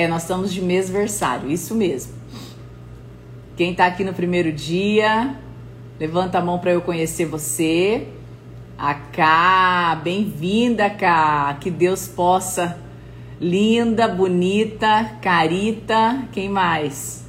É, 0.00 0.08
nós 0.08 0.22
estamos 0.22 0.50
de 0.50 0.62
mêsversário, 0.62 1.50
isso 1.50 1.74
mesmo. 1.74 2.14
Quem 3.54 3.72
está 3.72 3.84
aqui 3.84 4.02
no 4.02 4.14
primeiro 4.14 4.50
dia, 4.50 5.36
levanta 5.98 6.38
a 6.38 6.40
mão 6.42 6.58
para 6.58 6.70
eu 6.70 6.80
conhecer 6.80 7.26
você. 7.26 8.08
A 8.78 8.94
Cá, 8.94 10.00
bem-vinda, 10.02 10.88
Cá. 10.88 11.54
Que 11.60 11.70
Deus 11.70 12.08
possa. 12.08 12.78
Linda, 13.38 14.08
bonita, 14.08 15.18
carita. 15.20 16.26
Quem 16.32 16.48
mais? 16.48 17.26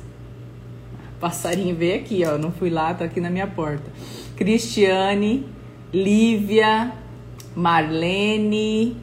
Passarinho 1.19 1.75
veio 1.75 1.99
aqui, 1.99 2.23
ó. 2.25 2.37
Não 2.37 2.53
fui 2.53 2.69
lá, 2.69 2.93
tô 2.93 3.03
aqui 3.03 3.19
na 3.19 3.29
minha 3.29 3.47
porta. 3.47 3.91
Cristiane, 4.37 5.45
Lívia, 5.93 6.93
Marlene. 7.53 8.95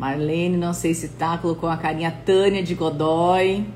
Marlene, 0.00 0.56
não 0.56 0.72
sei 0.72 0.94
se 0.94 1.08
tá, 1.08 1.36
colocou 1.36 1.68
a 1.68 1.76
carinha 1.76 2.10
Tânia 2.24 2.62
de 2.62 2.74
Godoy. 2.74 3.66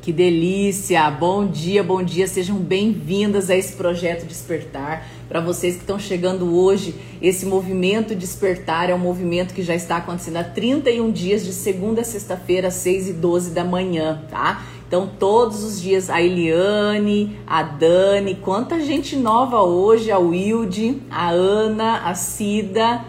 Que 0.00 0.12
delícia! 0.12 1.10
Bom 1.10 1.44
dia, 1.44 1.82
bom 1.82 2.04
dia, 2.04 2.28
sejam 2.28 2.56
bem-vindas 2.58 3.50
a 3.50 3.56
esse 3.56 3.74
projeto 3.74 4.26
Despertar. 4.26 5.04
Para 5.28 5.40
vocês 5.40 5.74
que 5.74 5.80
estão 5.80 5.98
chegando 5.98 6.56
hoje, 6.56 6.94
esse 7.20 7.44
movimento 7.46 8.14
Despertar 8.14 8.90
é 8.90 8.94
um 8.94 8.98
movimento 8.98 9.54
que 9.54 9.62
já 9.64 9.74
está 9.74 9.96
acontecendo 9.96 10.36
há 10.36 10.44
31 10.44 11.10
dias, 11.10 11.44
de 11.44 11.52
segunda 11.52 12.02
a 12.02 12.04
sexta-feira, 12.04 12.68
às 12.68 12.74
6 12.74 13.08
e 13.08 13.12
12 13.14 13.50
da 13.50 13.64
manhã, 13.64 14.22
tá? 14.30 14.62
Então, 14.86 15.10
todos 15.18 15.64
os 15.64 15.82
dias, 15.82 16.10
a 16.10 16.22
Eliane, 16.22 17.36
a 17.44 17.60
Dani, 17.64 18.36
quanta 18.36 18.78
gente 18.78 19.16
nova 19.16 19.62
hoje, 19.62 20.12
a 20.12 20.18
Wilde, 20.18 21.02
a 21.10 21.30
Ana, 21.30 22.02
a 22.04 22.14
Cida, 22.14 23.04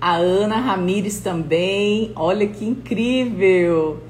a 0.00 0.16
Ana 0.16 0.56
Ramires 0.56 1.20
também. 1.20 2.12
Olha 2.14 2.46
que 2.46 2.64
incrível! 2.64 4.02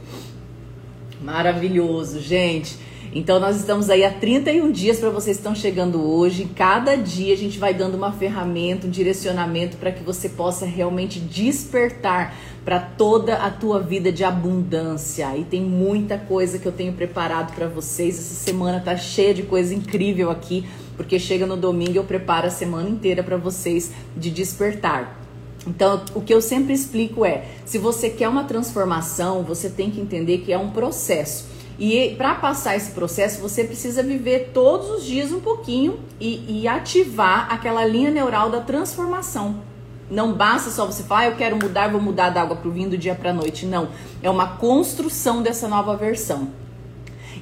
Maravilhoso, 1.22 2.20
gente. 2.20 2.76
Então 3.12 3.40
nós 3.40 3.56
estamos 3.56 3.88
aí 3.88 4.04
há 4.04 4.10
31 4.10 4.70
dias 4.70 5.00
para 5.00 5.08
vocês 5.08 5.38
que 5.38 5.40
estão 5.40 5.54
chegando 5.54 6.00
hoje. 6.00 6.46
Cada 6.54 6.94
dia 6.94 7.32
a 7.32 7.36
gente 7.36 7.58
vai 7.58 7.72
dando 7.72 7.94
uma 7.94 8.12
ferramenta, 8.12 8.86
um 8.86 8.90
direcionamento 8.90 9.78
para 9.78 9.90
que 9.90 10.02
você 10.02 10.28
possa 10.28 10.66
realmente 10.66 11.18
despertar 11.18 12.34
para 12.64 12.78
toda 12.78 13.36
a 13.36 13.50
tua 13.50 13.80
vida 13.80 14.12
de 14.12 14.24
abundância. 14.24 15.34
E 15.36 15.44
tem 15.44 15.62
muita 15.62 16.18
coisa 16.18 16.58
que 16.58 16.66
eu 16.66 16.72
tenho 16.72 16.92
preparado 16.92 17.54
para 17.54 17.66
vocês. 17.66 18.18
Essa 18.18 18.34
semana 18.34 18.78
tá 18.78 18.94
cheia 18.96 19.32
de 19.32 19.42
coisa 19.42 19.74
incrível 19.74 20.30
aqui, 20.30 20.66
porque 20.94 21.18
chega 21.18 21.46
no 21.46 21.56
domingo 21.56 21.96
eu 21.96 22.04
preparo 22.04 22.46
a 22.46 22.50
semana 22.50 22.90
inteira 22.90 23.22
para 23.22 23.38
vocês 23.38 23.90
de 24.14 24.30
despertar. 24.30 25.27
Então, 25.66 26.02
o 26.14 26.20
que 26.20 26.32
eu 26.32 26.40
sempre 26.40 26.72
explico 26.72 27.24
é: 27.24 27.44
se 27.64 27.78
você 27.78 28.08
quer 28.10 28.28
uma 28.28 28.44
transformação, 28.44 29.42
você 29.42 29.68
tem 29.68 29.90
que 29.90 30.00
entender 30.00 30.38
que 30.38 30.52
é 30.52 30.58
um 30.58 30.70
processo. 30.70 31.46
E 31.78 32.14
para 32.16 32.34
passar 32.34 32.76
esse 32.76 32.90
processo, 32.90 33.40
você 33.40 33.62
precisa 33.62 34.02
viver 34.02 34.50
todos 34.52 34.90
os 34.90 35.04
dias 35.04 35.30
um 35.30 35.38
pouquinho 35.38 36.00
e, 36.18 36.62
e 36.62 36.68
ativar 36.68 37.52
aquela 37.52 37.84
linha 37.84 38.10
neural 38.10 38.50
da 38.50 38.60
transformação. 38.60 39.62
Não 40.10 40.32
basta 40.32 40.70
só 40.70 40.86
você 40.86 41.02
falar, 41.02 41.20
ah, 41.20 41.26
eu 41.26 41.36
quero 41.36 41.56
mudar, 41.56 41.88
vou 41.88 42.00
mudar 42.00 42.30
da 42.30 42.42
água 42.42 42.56
para 42.56 42.68
o 42.68 42.72
vinho 42.72 42.90
do 42.90 42.98
dia 42.98 43.14
para 43.14 43.30
a 43.30 43.32
noite. 43.32 43.66
Não. 43.66 43.88
É 44.22 44.28
uma 44.28 44.56
construção 44.56 45.42
dessa 45.42 45.68
nova 45.68 45.96
versão. 45.96 46.48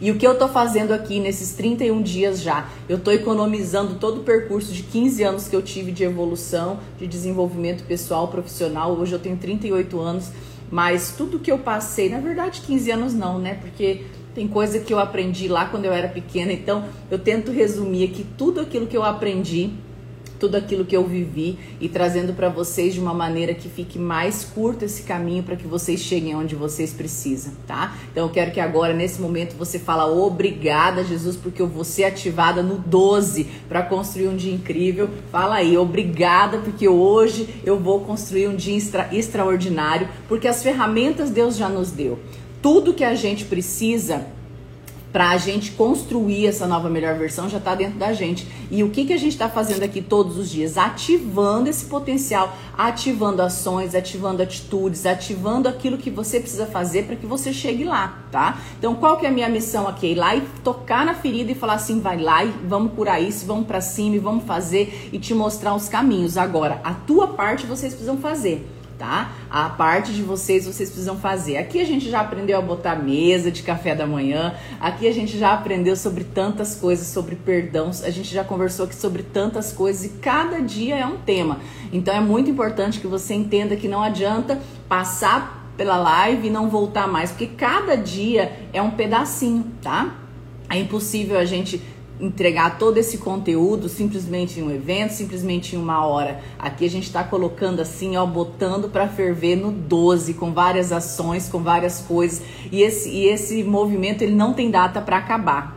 E 0.01 0.11
o 0.11 0.17
que 0.17 0.27
eu 0.27 0.33
estou 0.33 0.49
fazendo 0.49 0.93
aqui 0.93 1.19
nesses 1.19 1.53
31 1.53 2.03
dias 2.03 2.43
já? 2.43 2.69
Eu 2.89 2.99
estou 2.99 3.13
economizando 3.13 3.95
todo 3.95 4.21
o 4.21 4.25
percurso 4.25 4.73
de 4.73 4.83
15 4.83 5.23
anos 5.23 5.49
que 5.49 5.57
eu 5.57 5.63
tive 5.63 5.91
de 5.91 6.05
evolução, 6.05 6.79
de 6.99 7.07
desenvolvimento 7.07 7.85
pessoal, 7.85 8.29
profissional. 8.29 8.93
Hoje 8.93 9.13
eu 9.13 9.19
tenho 9.19 9.37
38 9.39 9.99
anos, 9.99 10.31
mas 10.71 11.15
tudo 11.17 11.39
que 11.39 11.51
eu 11.51 11.59
passei, 11.59 12.11
na 12.11 12.21
verdade 12.21 12.61
15 12.61 12.91
anos 12.91 13.15
não, 13.15 13.39
né? 13.39 13.55
Porque 13.55 14.03
tem 14.35 14.47
coisa 14.47 14.79
que 14.81 14.93
eu 14.93 14.99
aprendi 14.99 15.49
lá 15.49 15.65
quando 15.65 15.87
eu 15.87 15.93
era 15.93 16.09
pequena, 16.09 16.53
então 16.53 16.85
eu 17.11 17.19
tento 17.19 17.51
resumir 17.51 18.05
aqui 18.05 18.27
tudo 18.37 18.61
aquilo 18.61 18.87
que 18.87 18.97
eu 18.97 19.03
aprendi 19.03 19.71
tudo 20.39 20.57
aquilo 20.57 20.85
que 20.85 20.97
eu 20.97 21.07
vivi 21.07 21.59
e 21.81 21.89
trazendo 21.89 22.33
para 22.33 22.49
vocês 22.49 22.95
de 22.95 23.01
uma 23.01 23.15
maneira 23.15 23.55
que 23.55 23.69
fique 23.69 23.99
mais 23.99 24.45
curto 24.45 24.85
esse 24.85 25.03
caminho 25.03 25.43
para 25.43 25.57
que 25.57 25.67
vocês 25.67 26.01
cheguem 26.01 26.35
onde 26.35 26.55
vocês 26.55 26.93
precisam, 26.93 27.53
tá? 27.67 27.97
Então 28.11 28.25
eu 28.25 28.31
quero 28.31 28.51
que 28.51 28.61
agora 28.61 28.93
nesse 28.93 29.21
momento 29.21 29.57
você 29.57 29.79
fala 29.79 30.07
obrigada, 30.07 31.05
Jesus, 31.05 31.37
porque 31.37 31.61
eu 31.61 31.67
vou 31.67 31.85
ser 31.85 32.05
ativada 32.05 32.63
no 32.63 32.79
12 32.79 33.47
para 33.69 33.83
construir 33.83 34.29
um 34.29 34.37
dia 34.37 34.53
incrível. 34.53 35.09
Fala 35.31 35.57
aí, 35.57 35.77
obrigada 35.77 36.59
porque 36.59 36.89
hoje 36.89 37.49
eu 37.65 37.79
vou 37.79 38.01
construir 38.01 38.49
um 38.49 38.57
dia 38.57 38.77
extra, 38.77 39.09
extraordinário, 39.13 40.09
porque 40.29 40.49
as 40.49 40.63
ferramentas 40.63 41.31
Deus 41.31 41.57
já 41.57 41.69
nos 41.69 41.91
deu. 41.91 42.19
Tudo 42.63 42.95
que 42.95 43.05
a 43.05 43.15
gente 43.15 43.45
precisa 43.45 44.27
para 45.17 45.31
a 45.31 45.39
gente 45.39 45.71
construir 45.71 46.47
essa 46.47 46.67
nova 46.67 46.91
melhor 46.91 47.15
versão 47.15 47.49
já 47.49 47.57
está 47.57 47.75
dentro 47.75 47.99
da 47.99 48.13
gente. 48.13 48.47
E 48.71 48.83
o 48.83 48.91
que, 48.91 49.07
que 49.07 49.15
a 49.15 49.17
gente 49.17 49.33
está 49.33 49.49
fazendo 49.49 49.83
aqui 49.83 50.03
todos 50.03 50.37
os 50.37 50.51
dias? 50.51 50.77
Ativando 50.77 51.71
esse 51.71 51.87
potencial, 51.87 52.55
ativando 52.77 53.41
ações, 53.41 53.95
ativando 53.95 54.43
atitudes, 54.43 55.07
ativando 55.07 55.71
aquilo 55.71 55.97
que 55.97 56.11
você 56.11 56.39
precisa 56.39 56.67
fazer 56.67 57.05
para 57.05 57.17
que 57.17 57.25
você 57.25 57.51
chegue 57.51 57.83
lá, 57.83 58.27
tá? 58.31 58.61
Então, 58.79 58.95
qual 58.95 59.17
que 59.17 59.25
é 59.25 59.31
a 59.31 59.33
minha 59.33 59.49
missão 59.49 59.89
aqui? 59.89 60.09
Ir 60.09 60.17
lá 60.17 60.37
e 60.37 60.43
tocar 60.63 61.07
na 61.07 61.15
ferida 61.15 61.51
e 61.51 61.55
falar 61.55 61.77
assim, 61.77 61.99
vai 61.99 62.21
lá 62.21 62.45
e 62.45 62.51
vamos 62.69 62.93
curar 62.93 63.19
isso, 63.19 63.47
vamos 63.47 63.67
para 63.67 63.81
cima 63.81 64.17
e 64.17 64.19
vamos 64.19 64.45
fazer 64.45 65.09
e 65.11 65.19
te 65.19 65.33
mostrar 65.33 65.75
os 65.75 65.89
caminhos. 65.89 66.37
Agora, 66.37 66.79
a 66.85 66.93
tua 66.93 67.29
parte 67.29 67.65
vocês 67.65 67.95
precisam 67.95 68.19
fazer 68.19 68.69
tá? 68.99 69.33
A 69.51 69.69
parte 69.69 70.13
de 70.13 70.23
vocês, 70.23 70.67
vocês 70.67 70.89
precisam 70.89 71.17
fazer. 71.17 71.57
Aqui 71.57 71.81
a 71.81 71.85
gente 71.85 72.09
já 72.09 72.21
aprendeu 72.21 72.59
a 72.59 72.63
botar 72.63 72.97
mesa 72.97 73.51
de 73.51 73.63
café 73.63 73.95
da 73.95 74.07
manhã, 74.07 74.55
aqui 74.81 75.07
a 75.07 75.13
gente 75.13 75.39
já 75.39 75.53
aprendeu 75.53 75.97
sobre 75.97 76.25
tantas 76.25 76.75
coisas, 76.75 77.07
sobre 77.07 77.37
perdão, 77.37 77.91
a 78.03 78.11
gente 78.11 78.33
já 78.33 78.45
conversou 78.45 78.87
aqui 78.87 78.95
sobre 78.95 79.23
tantas 79.23 79.73
coisas 79.73 80.05
e 80.05 80.09
cada 80.19 80.61
dia 80.61 80.97
é 80.97 81.07
um 81.07 81.19
tema. 81.19 81.61
Então 81.93 82.15
é 82.15 82.21
muito 82.21 82.51
importante 82.51 83.01
que 83.01 83.07
você 83.07 83.35
entenda 83.35 83.77
que 83.77 83.89
não 83.89 84.03
adianta 84.03 84.61
passar 84.89 85.65
pela 85.77 85.97
live 85.99 86.49
e 86.49 86.51
não 86.51 86.69
voltar 86.69 87.07
mais, 87.07 87.31
porque 87.31 87.47
cada 87.47 87.97
dia 87.97 88.53
é 88.73 88.81
um 88.81 88.91
pedacinho, 88.91 89.67
tá? 89.83 90.15
É 90.69 90.79
impossível 90.79 91.39
a 91.39 91.45
gente 91.45 91.81
entregar 92.21 92.79
todo 92.79 92.97
esse 92.99 93.19
conteúdo 93.19 93.89
simplesmente 93.89 94.59
em 94.59 94.63
um 94.63 94.71
evento, 94.71 95.13
simplesmente 95.13 95.77
em 95.77 95.79
uma 95.79 96.05
hora. 96.05 96.41
Aqui 96.59 96.85
a 96.85 96.91
gente 96.91 97.05
está 97.05 97.23
colocando 97.23 97.81
assim, 97.81 98.17
ó, 98.17 98.25
botando 98.25 98.89
para 98.89 99.09
ferver 99.09 99.57
no 99.57 99.71
12, 99.71 100.35
com 100.35 100.53
várias 100.53 100.93
ações, 100.93 101.49
com 101.49 101.63
várias 101.63 102.01
coisas. 102.01 102.43
E 102.73 102.83
esse, 102.83 103.11
e 103.11 103.27
esse 103.27 103.63
movimento 103.63 104.23
ele 104.23 104.35
não 104.35 104.55
tem 104.55 104.71
data 104.71 105.01
para 105.01 105.19
acabar. 105.19 105.77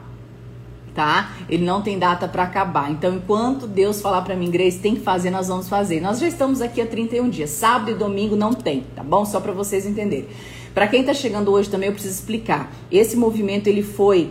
Tá? 0.96 1.34
Ele 1.48 1.64
não 1.64 1.82
tem 1.82 1.98
data 1.98 2.28
para 2.28 2.44
acabar. 2.44 2.92
Então, 2.92 3.16
enquanto 3.16 3.68
Deus 3.68 4.02
falar 4.02 4.22
para 4.22 4.36
mim, 4.36 4.50
Grace, 4.50 4.80
tem 4.80 4.96
que 4.96 5.02
fazer, 5.02 5.30
nós 5.30 5.48
vamos 5.48 5.70
fazer. 5.70 6.02
Nós 6.02 6.20
já 6.20 6.28
estamos 6.28 6.62
aqui 6.62 6.82
há 6.82 6.86
31 6.86 7.30
dias. 7.30 7.52
Sábado 7.52 7.92
e 7.92 7.94
domingo 7.94 8.36
não 8.36 8.54
tem, 8.54 8.84
tá 8.96 9.04
bom? 9.04 9.24
Só 9.24 9.40
para 9.40 9.54
vocês 9.54 9.86
entenderem. 9.86 10.28
Para 10.74 10.88
quem 10.88 11.02
está 11.02 11.14
chegando 11.14 11.52
hoje 11.52 11.70
também, 11.70 11.88
eu 11.88 11.94
preciso 11.94 12.16
explicar. 12.16 12.72
Esse 12.92 13.16
movimento 13.16 13.68
ele 13.68 13.84
foi 13.84 14.30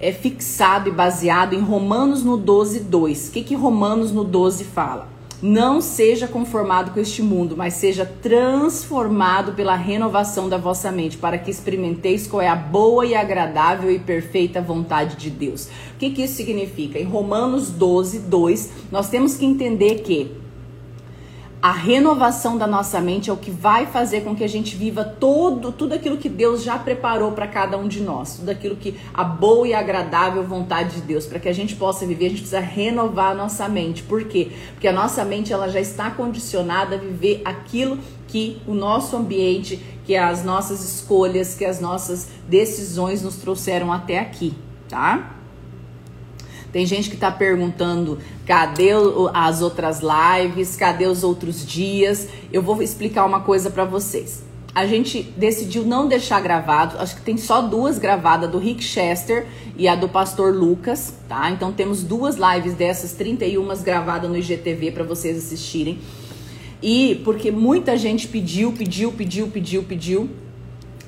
é 0.00 0.12
fixado 0.12 0.88
e 0.88 0.92
baseado 0.92 1.54
em 1.54 1.60
Romanos 1.60 2.22
no 2.22 2.36
12, 2.36 2.80
2. 2.80 3.28
O 3.28 3.32
que, 3.32 3.42
que 3.42 3.54
Romanos 3.54 4.12
no 4.12 4.24
12 4.24 4.64
fala? 4.64 5.08
Não 5.42 5.82
seja 5.82 6.26
conformado 6.26 6.92
com 6.92 7.00
este 7.00 7.22
mundo, 7.22 7.56
mas 7.56 7.74
seja 7.74 8.10
transformado 8.22 9.52
pela 9.52 9.76
renovação 9.76 10.48
da 10.48 10.56
vossa 10.56 10.90
mente, 10.90 11.18
para 11.18 11.36
que 11.36 11.50
experimenteis 11.50 12.26
qual 12.26 12.40
é 12.40 12.48
a 12.48 12.56
boa 12.56 13.04
e 13.04 13.14
agradável 13.14 13.90
e 13.90 13.98
perfeita 13.98 14.62
vontade 14.62 15.16
de 15.16 15.28
Deus. 15.28 15.66
O 15.94 15.98
que, 15.98 16.10
que 16.10 16.22
isso 16.22 16.36
significa? 16.36 16.98
Em 16.98 17.04
Romanos 17.04 17.70
12, 17.70 18.20
2, 18.20 18.70
nós 18.90 19.10
temos 19.10 19.36
que 19.36 19.44
entender 19.44 19.96
que 19.96 20.45
a 21.60 21.72
renovação 21.72 22.58
da 22.58 22.66
nossa 22.66 23.00
mente 23.00 23.30
é 23.30 23.32
o 23.32 23.36
que 23.36 23.50
vai 23.50 23.86
fazer 23.86 24.20
com 24.20 24.36
que 24.36 24.44
a 24.44 24.48
gente 24.48 24.76
viva 24.76 25.04
todo, 25.04 25.72
tudo 25.72 25.94
aquilo 25.94 26.16
que 26.16 26.28
Deus 26.28 26.62
já 26.62 26.78
preparou 26.78 27.32
para 27.32 27.46
cada 27.46 27.78
um 27.78 27.88
de 27.88 28.00
nós, 28.00 28.36
tudo 28.36 28.50
aquilo 28.50 28.76
que 28.76 28.94
a 29.12 29.24
boa 29.24 29.66
e 29.66 29.74
agradável 29.74 30.44
vontade 30.44 30.96
de 30.96 31.00
Deus, 31.00 31.26
para 31.26 31.38
que 31.38 31.48
a 31.48 31.52
gente 31.52 31.74
possa 31.74 32.06
viver, 32.06 32.26
a 32.26 32.28
gente 32.28 32.42
precisa 32.42 32.60
renovar 32.60 33.32
a 33.32 33.34
nossa 33.34 33.68
mente. 33.68 34.02
Por 34.02 34.24
quê? 34.24 34.52
Porque 34.72 34.86
a 34.86 34.92
nossa 34.92 35.24
mente 35.24 35.52
ela 35.52 35.68
já 35.68 35.80
está 35.80 36.10
condicionada 36.10 36.96
a 36.96 36.98
viver 36.98 37.42
aquilo 37.44 37.98
que 38.28 38.60
o 38.66 38.74
nosso 38.74 39.16
ambiente, 39.16 39.82
que 40.04 40.14
as 40.14 40.44
nossas 40.44 40.84
escolhas, 40.84 41.54
que 41.54 41.64
as 41.64 41.80
nossas 41.80 42.28
decisões 42.48 43.22
nos 43.22 43.36
trouxeram 43.36 43.92
até 43.92 44.18
aqui, 44.18 44.54
tá? 44.88 45.35
Tem 46.76 46.84
gente 46.84 47.08
que 47.08 47.14
está 47.14 47.30
perguntando 47.30 48.18
cadê 48.44 48.90
as 49.32 49.62
outras 49.62 50.02
lives, 50.02 50.76
cadê 50.76 51.06
os 51.06 51.24
outros 51.24 51.66
dias. 51.66 52.28
Eu 52.52 52.60
vou 52.60 52.82
explicar 52.82 53.24
uma 53.24 53.40
coisa 53.40 53.70
para 53.70 53.86
vocês. 53.86 54.42
A 54.74 54.84
gente 54.84 55.22
decidiu 55.22 55.86
não 55.86 56.06
deixar 56.06 56.38
gravado, 56.42 56.98
acho 56.98 57.16
que 57.16 57.22
tem 57.22 57.38
só 57.38 57.62
duas 57.62 57.98
gravadas 57.98 58.50
do 58.50 58.58
Rick 58.58 58.84
Chester 58.84 59.46
e 59.74 59.88
a 59.88 59.94
do 59.94 60.06
Pastor 60.06 60.54
Lucas, 60.54 61.14
tá? 61.26 61.50
Então 61.50 61.72
temos 61.72 62.02
duas 62.02 62.36
lives 62.36 62.74
dessas 62.74 63.12
31 63.12 63.66
gravadas 63.82 64.28
no 64.28 64.36
IGTV 64.36 64.90
para 64.92 65.02
vocês 65.02 65.38
assistirem. 65.38 65.98
E 66.82 67.22
porque 67.24 67.50
muita 67.50 67.96
gente 67.96 68.28
pediu, 68.28 68.70
pediu, 68.72 69.12
pediu, 69.12 69.48
pediu, 69.48 69.82
pediu 69.82 70.28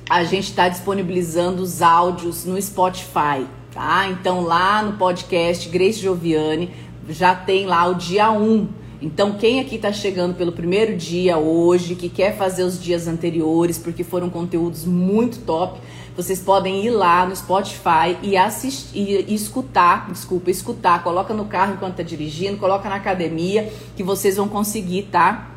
a 0.09 0.23
gente 0.23 0.45
está 0.45 0.67
disponibilizando 0.67 1.61
os 1.61 1.83
áudios 1.83 2.43
no 2.43 2.59
Spotify, 2.59 3.45
tá? 3.79 4.09
Então 4.09 4.41
lá 4.41 4.83
no 4.83 4.97
podcast 4.97 5.69
Grace 5.69 6.01
Joviane 6.01 6.69
já 7.07 7.33
tem 7.33 7.65
lá 7.65 7.87
o 7.87 7.95
dia 7.95 8.29
1. 8.29 8.67
Então 9.01 9.37
quem 9.37 9.61
aqui 9.61 9.77
está 9.77 9.93
chegando 9.93 10.35
pelo 10.35 10.51
primeiro 10.51 10.97
dia 10.97 11.37
hoje, 11.37 11.95
que 11.95 12.09
quer 12.09 12.35
fazer 12.35 12.63
os 12.63 12.83
dias 12.83 13.07
anteriores, 13.07 13.77
porque 13.77 14.03
foram 14.03 14.29
conteúdos 14.29 14.83
muito 14.83 15.39
top, 15.45 15.79
vocês 16.13 16.41
podem 16.41 16.85
ir 16.85 16.89
lá 16.89 17.25
no 17.25 17.33
Spotify 17.33 18.17
e 18.21 18.35
assistir 18.35 19.23
e 19.25 19.33
escutar, 19.33 20.09
desculpa, 20.11 20.51
escutar, 20.51 21.01
coloca 21.01 21.33
no 21.33 21.45
carro 21.45 21.75
enquanto 21.75 21.95
tá 21.95 22.03
dirigindo, 22.03 22.57
coloca 22.57 22.89
na 22.89 22.95
academia, 22.95 23.71
que 23.95 24.03
vocês 24.03 24.35
vão 24.35 24.49
conseguir 24.49 25.03
tá 25.03 25.51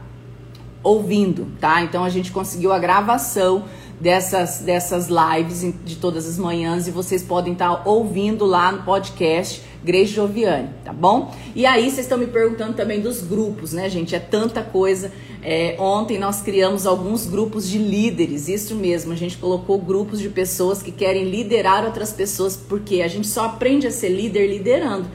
ouvindo, 0.80 1.48
tá? 1.60 1.82
Então 1.82 2.04
a 2.04 2.08
gente 2.08 2.30
conseguiu 2.30 2.72
a 2.72 2.78
gravação 2.78 3.64
dessas, 4.02 4.58
dessas 4.58 5.08
lives 5.08 5.64
de 5.84 5.94
todas 5.94 6.26
as 6.26 6.36
manhãs 6.36 6.88
e 6.88 6.90
vocês 6.90 7.22
podem 7.22 7.52
estar 7.52 7.76
tá 7.76 7.88
ouvindo 7.88 8.44
lá 8.44 8.72
no 8.72 8.82
podcast 8.82 9.62
Grace 9.84 10.12
Joviane, 10.12 10.70
tá 10.84 10.92
bom? 10.92 11.32
E 11.54 11.64
aí 11.64 11.84
vocês 11.84 12.00
estão 12.00 12.18
me 12.18 12.26
perguntando 12.26 12.74
também 12.74 13.00
dos 13.00 13.22
grupos, 13.22 13.72
né, 13.72 13.88
gente? 13.88 14.14
É 14.14 14.18
tanta 14.18 14.60
coisa. 14.60 15.12
É, 15.40 15.76
ontem 15.78 16.18
nós 16.18 16.40
criamos 16.40 16.84
alguns 16.84 17.26
grupos 17.26 17.68
de 17.68 17.78
líderes, 17.78 18.48
isso 18.48 18.74
mesmo. 18.74 19.12
A 19.12 19.16
gente 19.16 19.38
colocou 19.38 19.78
grupos 19.78 20.18
de 20.18 20.28
pessoas 20.28 20.82
que 20.82 20.90
querem 20.90 21.30
liderar 21.30 21.84
outras 21.84 22.12
pessoas, 22.12 22.56
porque 22.56 23.02
a 23.02 23.08
gente 23.08 23.28
só 23.28 23.46
aprende 23.46 23.86
a 23.86 23.90
ser 23.90 24.08
líder 24.08 24.48
liderando. 24.48 25.08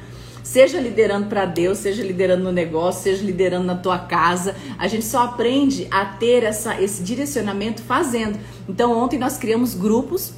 Seja 0.47 0.79
liderando 0.79 1.27
para 1.27 1.43
Deus, 1.43 1.79
seja 1.79 2.01
liderando 2.01 2.45
no 2.45 2.53
negócio, 2.53 3.03
seja 3.03 3.21
liderando 3.21 3.65
na 3.65 3.75
tua 3.75 3.99
casa. 3.99 4.55
A 4.79 4.87
gente 4.87 5.03
só 5.03 5.25
aprende 5.25 5.89
a 5.91 6.05
ter 6.05 6.41
essa, 6.41 6.81
esse 6.81 7.03
direcionamento 7.03 7.81
fazendo. 7.81 8.39
Então, 8.67 8.97
ontem 8.97 9.19
nós 9.19 9.37
criamos 9.37 9.73
grupos 9.73 10.31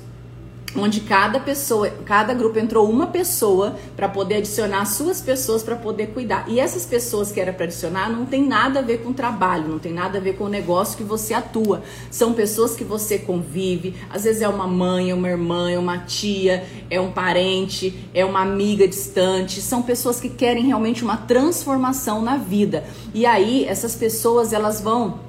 onde 0.75 1.01
cada 1.01 1.39
pessoa, 1.39 1.89
cada 2.05 2.33
grupo 2.33 2.59
entrou 2.59 2.89
uma 2.89 3.07
pessoa 3.07 3.75
para 3.95 4.07
poder 4.07 4.35
adicionar 4.35 4.85
suas 4.85 5.21
pessoas 5.21 5.63
para 5.63 5.75
poder 5.75 6.07
cuidar. 6.07 6.45
E 6.47 6.59
essas 6.59 6.85
pessoas 6.85 7.31
que 7.31 7.39
era 7.39 7.51
para 7.51 7.65
adicionar 7.65 8.09
não 8.09 8.25
tem 8.25 8.45
nada 8.45 8.79
a 8.79 8.81
ver 8.81 8.99
com 8.99 9.09
o 9.09 9.13
trabalho, 9.13 9.67
não 9.67 9.79
tem 9.79 9.93
nada 9.93 10.17
a 10.17 10.21
ver 10.21 10.37
com 10.37 10.45
o 10.45 10.49
negócio 10.49 10.97
que 10.97 11.03
você 11.03 11.33
atua. 11.33 11.81
São 12.11 12.33
pessoas 12.33 12.75
que 12.75 12.83
você 12.83 13.17
convive, 13.17 13.95
às 14.09 14.23
vezes 14.23 14.41
é 14.41 14.47
uma 14.47 14.67
mãe, 14.67 15.11
é 15.11 15.13
uma 15.13 15.29
irmã, 15.29 15.71
é 15.71 15.79
uma 15.79 15.97
tia, 15.99 16.65
é 16.89 16.99
um 16.99 17.11
parente, 17.11 18.07
é 18.13 18.23
uma 18.23 18.41
amiga 18.41 18.87
distante, 18.87 19.61
são 19.61 19.81
pessoas 19.81 20.19
que 20.19 20.29
querem 20.29 20.65
realmente 20.65 21.03
uma 21.03 21.17
transformação 21.17 22.21
na 22.21 22.37
vida. 22.37 22.83
E 23.13 23.25
aí 23.25 23.65
essas 23.65 23.95
pessoas 23.95 24.53
elas 24.53 24.81
vão 24.81 25.28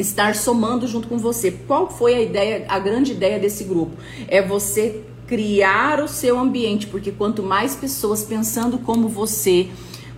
estar 0.00 0.34
somando 0.34 0.86
junto 0.86 1.08
com 1.08 1.18
você. 1.18 1.50
Qual 1.66 1.88
foi 1.88 2.14
a 2.14 2.20
ideia, 2.20 2.64
a 2.68 2.78
grande 2.78 3.12
ideia 3.12 3.38
desse 3.38 3.64
grupo? 3.64 3.96
É 4.28 4.42
você 4.42 5.02
criar 5.26 6.02
o 6.02 6.08
seu 6.08 6.38
ambiente, 6.38 6.88
porque 6.88 7.12
quanto 7.12 7.42
mais 7.42 7.76
pessoas 7.76 8.24
pensando 8.24 8.78
como 8.78 9.08
você, 9.08 9.68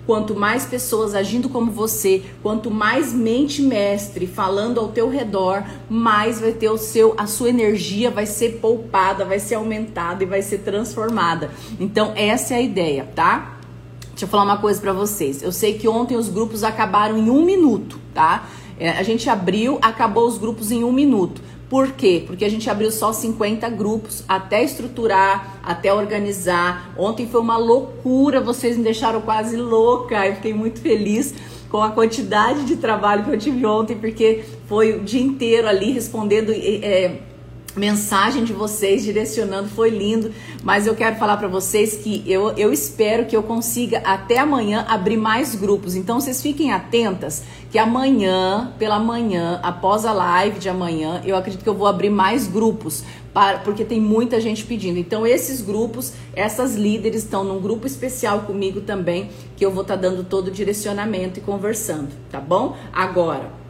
quanto 0.06 0.34
mais 0.34 0.64
pessoas 0.64 1.14
agindo 1.14 1.49
como 1.49 1.70
você, 1.70 2.23
quanto 2.43 2.70
mais 2.70 3.12
mente 3.12 3.62
mestre 3.62 4.26
falando 4.26 4.81
ao 4.81 4.88
teu 4.88 5.08
redor, 5.08 5.64
mais 5.88 6.40
vai 6.40 6.52
ter 6.52 6.70
o 6.70 6.78
seu 6.78 7.14
a 7.19 7.26
sua 7.26 7.50
energia 7.50 8.11
vai 8.11 8.26
ser 8.26 8.58
poupada, 8.61 9.25
vai 9.25 9.38
ser 9.38 9.56
aumentada 9.56 10.23
e 10.23 10.26
vai 10.26 10.43
ser 10.43 10.58
transformada. 10.58 11.50
Então 11.78 12.12
essa 12.17 12.55
é 12.55 12.56
a 12.56 12.62
ideia, 12.62 13.08
tá? 13.14 13.58
Deixa 14.11 14.25
eu 14.25 14.28
falar 14.28 14.44
uma 14.44 14.58
coisa 14.58 14.81
para 14.81 14.93
vocês. 14.93 15.43
Eu 15.43 15.52
sei 15.52 15.75
que 15.75 15.88
ontem 15.88 16.17
os 16.17 16.28
grupos 16.28 16.62
acabaram 16.62 17.17
em 17.17 17.31
um 17.31 17.44
minuto, 17.44 17.99
tá? 18.14 18.49
É, 18.82 18.90
a 18.90 19.02
gente 19.05 19.31
abriu, 19.31 19.79
acabou 19.81 20.26
os 20.26 20.38
grupos 20.38 20.73
em 20.73 20.82
um 20.82 20.90
minuto. 20.90 21.40
Por 21.70 21.93
quê? 21.93 22.25
Porque 22.26 22.44
a 22.44 22.49
gente 22.49 22.69
abriu 22.69 22.90
só 22.90 23.12
50 23.12 23.69
grupos 23.70 24.25
até 24.26 24.64
estruturar, 24.64 25.61
até 25.62 25.94
organizar. 25.94 26.93
Ontem 26.99 27.29
foi 27.29 27.40
uma 27.40 27.56
loucura, 27.56 28.40
vocês 28.40 28.76
me 28.76 28.82
deixaram 28.82 29.20
quase 29.20 29.56
louca. 29.56 30.26
Eu 30.26 30.34
fiquei 30.34 30.52
muito 30.52 30.81
feliz 30.81 31.32
com 31.70 31.81
a 31.81 31.93
quantidade 31.93 32.64
de 32.64 32.75
trabalho 32.75 33.23
que 33.23 33.31
eu 33.31 33.38
tive 33.38 33.64
ontem, 33.64 33.96
porque 33.96 34.43
foi 34.67 34.96
o 34.96 35.05
dia 35.05 35.23
inteiro 35.23 35.69
ali 35.69 35.93
respondendo. 35.93 36.50
É, 36.50 37.19
mensagem 37.77 38.45
de 38.45 38.53
vocês 38.53 39.03
direcionando 39.03 39.69
foi 39.69 39.91
lindo, 39.91 40.33
mas 40.63 40.87
eu 40.87 40.95
quero 40.95 41.17
falar 41.17 41.37
para 41.37 41.49
vocês 41.49 41.97
que 41.97 42.23
eu, 42.27 42.51
eu 42.51 42.73
espero 42.73 43.27
que 43.27 43.37
eu 43.37 43.43
consiga 43.43 43.99
até 44.05 44.39
amanhã 44.39 44.85
abrir 44.89 45.17
mais 45.17 45.55
grupos. 45.55 45.95
Então 45.95 46.21
vocês 46.21 46.43
fiquem 46.43 46.73
atentas 46.73 47.43
que 47.71 47.79
amanhã, 47.79 48.73
pela 48.79 48.99
manhã, 48.99 49.59
após 49.63 50.05
a 50.05 50.13
live 50.13 50.59
de 50.59 50.69
amanhã, 50.69 51.23
eu 51.25 51.37
acredito 51.37 51.63
que 51.63 51.69
eu 51.69 51.75
vou 51.75 51.87
abrir 51.87 52.11
mais 52.11 52.47
grupos. 52.47 53.03
Para, 53.33 53.61
porque 53.61 53.83
tem 53.83 53.99
muita 53.99 54.39
gente 54.43 54.63
pedindo. 54.63 54.99
Então, 54.99 55.27
esses 55.27 55.63
grupos, 55.63 56.13
essas 56.37 56.75
líderes 56.75 57.23
estão 57.23 57.43
num 57.43 57.59
grupo 57.63 57.87
especial 57.87 58.41
comigo 58.41 58.83
também, 58.83 59.31
que 59.57 59.65
eu 59.65 59.71
vou 59.71 59.81
estar 59.81 59.95
tá 59.95 60.03
dando 60.03 60.23
todo 60.23 60.49
o 60.49 60.51
direcionamento 60.51 61.39
e 61.39 61.43
conversando, 61.43 62.11
tá 62.31 62.39
bom? 62.39 62.77
Agora, 62.93 63.62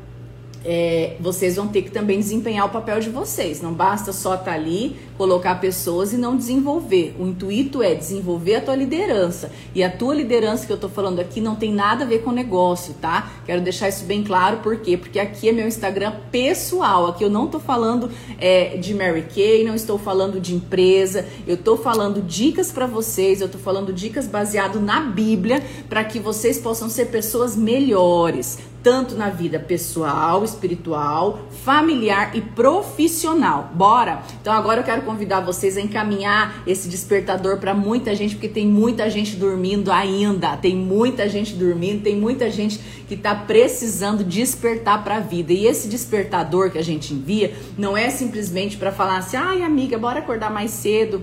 é, 0.65 1.17
vocês 1.21 1.57
vão 1.57 1.69
ter 1.69 1.83
que 1.83 1.91
também 1.91 2.19
desempenhar 2.19 2.67
o 2.67 2.71
papel 2.71 3.01
de 3.01 3.11
vocês. 3.11 3.61
Não 3.61 3.73
basta 3.73 4.13
só 4.13 4.35
estar 4.35 4.47
tá 4.47 4.53
ali, 4.53 4.97
colocar 5.17 5.57
pessoas 5.57 6.13
e 6.13 6.17
não 6.17 6.37
desenvolver. 6.37 7.15
O 7.19 7.27
intuito 7.27 7.83
é 7.83 7.95
desenvolver 7.95 8.57
a 8.57 8.61
tua 8.61 8.77
liderança. 8.77 9.51
E 9.75 9.83
a 9.83 9.91
tua 9.91 10.15
liderança 10.15 10.67
que 10.67 10.73
eu 10.73 10.77
tô 10.77 10.89
falando 10.89 11.21
aqui 11.21 11.41
não 11.41 11.55
tem 11.55 11.73
nada 11.73 12.05
a 12.05 12.07
ver 12.07 12.21
com 12.21 12.31
negócio, 12.31 12.95
tá? 13.01 13.31
Quero 13.45 13.61
deixar 13.61 13.89
isso 13.89 14.05
bem 14.05 14.23
claro, 14.23 14.59
por 14.59 14.79
quê? 14.79 14.97
Porque 14.97 15.19
aqui 15.19 15.49
é 15.49 15.53
meu 15.53 15.67
Instagram 15.67 16.13
pessoal. 16.31 17.07
Aqui 17.07 17.25
eu 17.25 17.31
não 17.31 17.47
tô 17.47 17.59
falando 17.59 18.11
é, 18.39 18.77
de 18.77 18.95
Mary 18.95 19.27
Kay, 19.35 19.65
não 19.65 19.75
estou 19.75 19.99
falando 19.99 20.41
de 20.41 20.55
empresa, 20.55 21.27
eu 21.47 21.57
tô 21.57 21.77
falando 21.77 22.23
dicas 22.23 22.71
para 22.71 22.87
vocês, 22.87 23.41
eu 23.41 23.49
tô 23.49 23.59
falando 23.59 23.93
dicas 23.93 24.27
baseado 24.27 24.81
na 24.81 25.01
Bíblia 25.01 25.63
para 25.89 26.05
que 26.05 26.19
vocês 26.19 26.59
possam 26.59 26.89
ser 26.89 27.07
pessoas 27.07 27.57
melhores 27.57 28.72
tanto 28.83 29.15
na 29.15 29.31
vida 29.31 29.59
pessoal, 29.59 30.45
espiritual, 30.45 31.47
familiar 31.65 32.37
e 32.37 32.41
profissional. 32.41 33.71
Bora? 33.75 34.23
Então 34.41 34.53
agora 34.53 34.81
eu 34.81 34.85
quero 34.85 35.03
convidar 35.03 35.41
vocês 35.41 35.77
a 35.77 35.81
encaminhar 35.81 36.63
esse 36.67 36.89
despertador 36.89 37.59
para 37.59 37.73
muita 37.73 38.15
gente, 38.15 38.35
porque 38.35 38.49
tem 38.49 38.67
muita 38.67 39.09
gente 39.09 39.37
dormindo 39.37 39.93
ainda, 39.93 40.57
tem 40.57 40.75
muita 40.75 41.29
gente 41.29 41.55
dormindo, 41.55 42.03
tem 42.03 42.17
muita 42.17 42.51
gente 42.51 42.79
que 43.07 43.15
está 43.15 43.35
precisando 43.35 44.25
despertar 44.25 45.05
para 45.05 45.17
a 45.17 45.21
vida. 45.21 45.53
E 45.53 45.67
esse 45.67 45.89
despertador 45.89 46.71
que 46.71 46.79
a 46.79 46.85
gente 46.85 47.15
envia 47.15 47.55
não 47.79 47.97
é 47.97 48.11
simplesmente 48.11 48.77
para 48.77 48.91
falar 48.91 49.19
assim: 49.19 49.37
"Ai, 49.37 49.63
amiga, 49.63 49.97
bora 49.99 50.19
acordar 50.19 50.51
mais 50.51 50.73
cedo". 50.73 51.23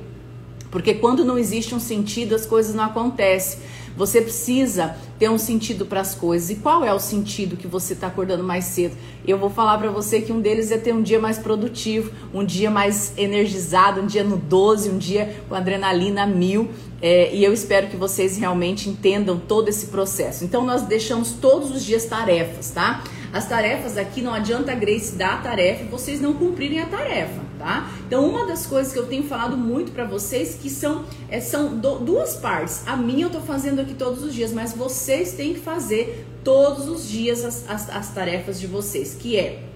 Porque 0.71 0.93
quando 0.93 1.25
não 1.25 1.37
existe 1.37 1.73
um 1.73 1.79
sentido, 1.79 2.35
as 2.35 2.45
coisas 2.45 2.75
não 2.75 2.83
acontecem. 2.83 3.59
Você 3.99 4.21
precisa 4.21 4.95
ter 5.19 5.29
um 5.29 5.37
sentido 5.37 5.85
para 5.85 5.99
as 5.99 6.15
coisas. 6.15 6.49
E 6.49 6.55
qual 6.55 6.85
é 6.85 6.93
o 6.93 6.99
sentido 6.99 7.57
que 7.57 7.67
você 7.67 7.91
está 7.91 8.07
acordando 8.07 8.45
mais 8.45 8.63
cedo? 8.63 8.95
Eu 9.27 9.37
vou 9.37 9.49
falar 9.49 9.77
para 9.77 9.91
você 9.91 10.21
que 10.21 10.31
um 10.31 10.39
deles 10.39 10.71
é 10.71 10.77
ter 10.77 10.93
um 10.93 11.01
dia 11.01 11.19
mais 11.19 11.37
produtivo, 11.37 12.09
um 12.33 12.45
dia 12.45 12.71
mais 12.71 13.11
energizado, 13.17 13.99
um 13.99 14.05
dia 14.05 14.23
no 14.23 14.37
12, 14.37 14.89
um 14.89 14.97
dia 14.97 15.43
com 15.49 15.53
adrenalina 15.53 16.25
mil. 16.25 16.69
É, 17.01 17.35
e 17.35 17.43
eu 17.43 17.51
espero 17.51 17.87
que 17.87 17.97
vocês 17.97 18.37
realmente 18.37 18.87
entendam 18.87 19.37
todo 19.37 19.67
esse 19.67 19.87
processo. 19.87 20.45
Então, 20.45 20.65
nós 20.65 20.83
deixamos 20.83 21.33
todos 21.33 21.69
os 21.69 21.83
dias 21.83 22.05
tarefas, 22.05 22.71
tá? 22.71 23.03
As 23.31 23.47
tarefas 23.47 23.97
aqui 23.97 24.21
não 24.21 24.33
adianta 24.33 24.71
a 24.71 24.75
Grace 24.75 25.15
dar 25.15 25.35
a 25.35 25.37
tarefa 25.37 25.83
e 25.83 25.87
vocês 25.87 26.19
não 26.19 26.33
cumprirem 26.33 26.79
a 26.79 26.87
tarefa, 26.87 27.41
tá? 27.59 27.89
Então, 28.07 28.27
uma 28.27 28.45
das 28.47 28.65
coisas 28.65 28.91
que 28.91 28.97
eu 28.97 29.05
tenho 29.05 29.23
falado 29.23 29.55
muito 29.55 29.91
para 29.91 30.03
vocês 30.03 30.55
que 30.55 30.69
são, 30.69 31.05
é, 31.29 31.39
são 31.39 31.77
do, 31.77 31.99
duas 31.99 32.35
partes. 32.35 32.87
A 32.87 32.95
minha 32.95 33.25
eu 33.25 33.29
tô 33.29 33.39
fazendo 33.39 33.81
aqui 33.81 33.93
todos 33.93 34.23
os 34.23 34.33
dias, 34.33 34.51
mas 34.51 34.73
vocês 34.73 35.33
têm 35.33 35.53
que 35.53 35.59
fazer 35.59 36.25
todos 36.43 36.87
os 36.87 37.07
dias 37.07 37.45
as, 37.45 37.69
as, 37.69 37.89
as 37.89 38.13
tarefas 38.13 38.59
de 38.59 38.65
vocês, 38.65 39.13
que 39.13 39.37
é 39.37 39.68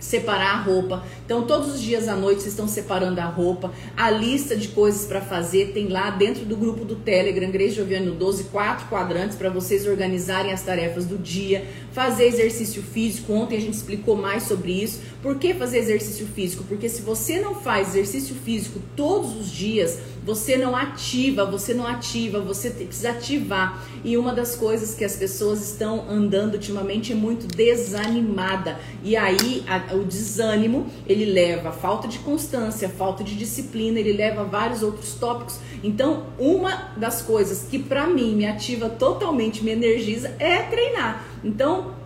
separar 0.00 0.56
a 0.56 0.62
roupa. 0.62 1.04
Então, 1.24 1.46
todos 1.46 1.74
os 1.74 1.80
dias 1.80 2.08
à 2.08 2.16
noite 2.16 2.40
vocês 2.40 2.52
estão 2.52 2.66
separando 2.66 3.20
a 3.20 3.26
roupa. 3.26 3.72
A 3.96 4.10
lista 4.10 4.56
de 4.56 4.68
coisas 4.68 5.06
para 5.06 5.20
fazer 5.20 5.72
tem 5.72 5.88
lá 5.88 6.10
dentro 6.10 6.44
do 6.44 6.56
grupo 6.56 6.84
do 6.84 6.96
Telegram, 6.96 7.50
Grace 7.50 7.74
Joviano 7.74 8.12
12, 8.12 8.44
quatro 8.44 8.88
quadrantes 8.88 9.36
para 9.36 9.50
vocês 9.50 9.86
organizarem 9.86 10.52
as 10.52 10.62
tarefas 10.62 11.04
do 11.04 11.18
dia. 11.18 11.64
Fazer 11.92 12.24
exercício 12.24 12.82
físico. 12.82 13.32
Ontem 13.32 13.56
a 13.56 13.60
gente 13.60 13.74
explicou 13.74 14.16
mais 14.16 14.44
sobre 14.44 14.72
isso. 14.72 15.00
Por 15.22 15.36
que 15.36 15.54
fazer 15.54 15.78
exercício 15.78 16.26
físico? 16.26 16.64
Porque 16.64 16.88
se 16.88 17.02
você 17.02 17.38
não 17.38 17.54
faz 17.54 17.88
exercício 17.88 18.34
físico 18.34 18.80
todos 18.96 19.36
os 19.36 19.50
dias, 19.50 19.98
você 20.24 20.56
não 20.56 20.76
ativa, 20.76 21.44
você 21.44 21.72
não 21.72 21.86
ativa, 21.86 22.40
você 22.40 22.70
precisa 22.70 23.10
ativar. 23.10 23.84
E 24.04 24.16
uma 24.16 24.32
das 24.32 24.54
coisas 24.54 24.94
que 24.94 25.04
as 25.04 25.16
pessoas 25.16 25.62
estão 25.62 26.08
andando 26.08 26.54
ultimamente 26.54 27.12
é 27.12 27.14
muito 27.14 27.46
desanimada. 27.46 28.78
E 29.02 29.16
aí 29.16 29.64
a, 29.66 29.94
o 29.94 30.04
desânimo, 30.04 30.86
ele 31.06 31.24
leva 31.24 31.70
a 31.70 31.72
falta 31.72 32.06
de 32.06 32.18
constância, 32.18 32.88
falta 32.88 33.24
de 33.24 33.34
disciplina, 33.36 33.98
ele 33.98 34.12
leva 34.12 34.42
a 34.42 34.44
vários 34.44 34.82
outros 34.82 35.14
tópicos. 35.14 35.58
Então, 35.82 36.26
uma 36.38 36.92
das 36.96 37.22
coisas 37.22 37.66
que 37.70 37.78
para 37.78 38.06
mim 38.06 38.34
me 38.34 38.46
ativa 38.46 38.88
totalmente, 38.88 39.64
me 39.64 39.70
energiza 39.70 40.34
é 40.38 40.58
treinar. 40.62 41.24
Então, 41.42 41.99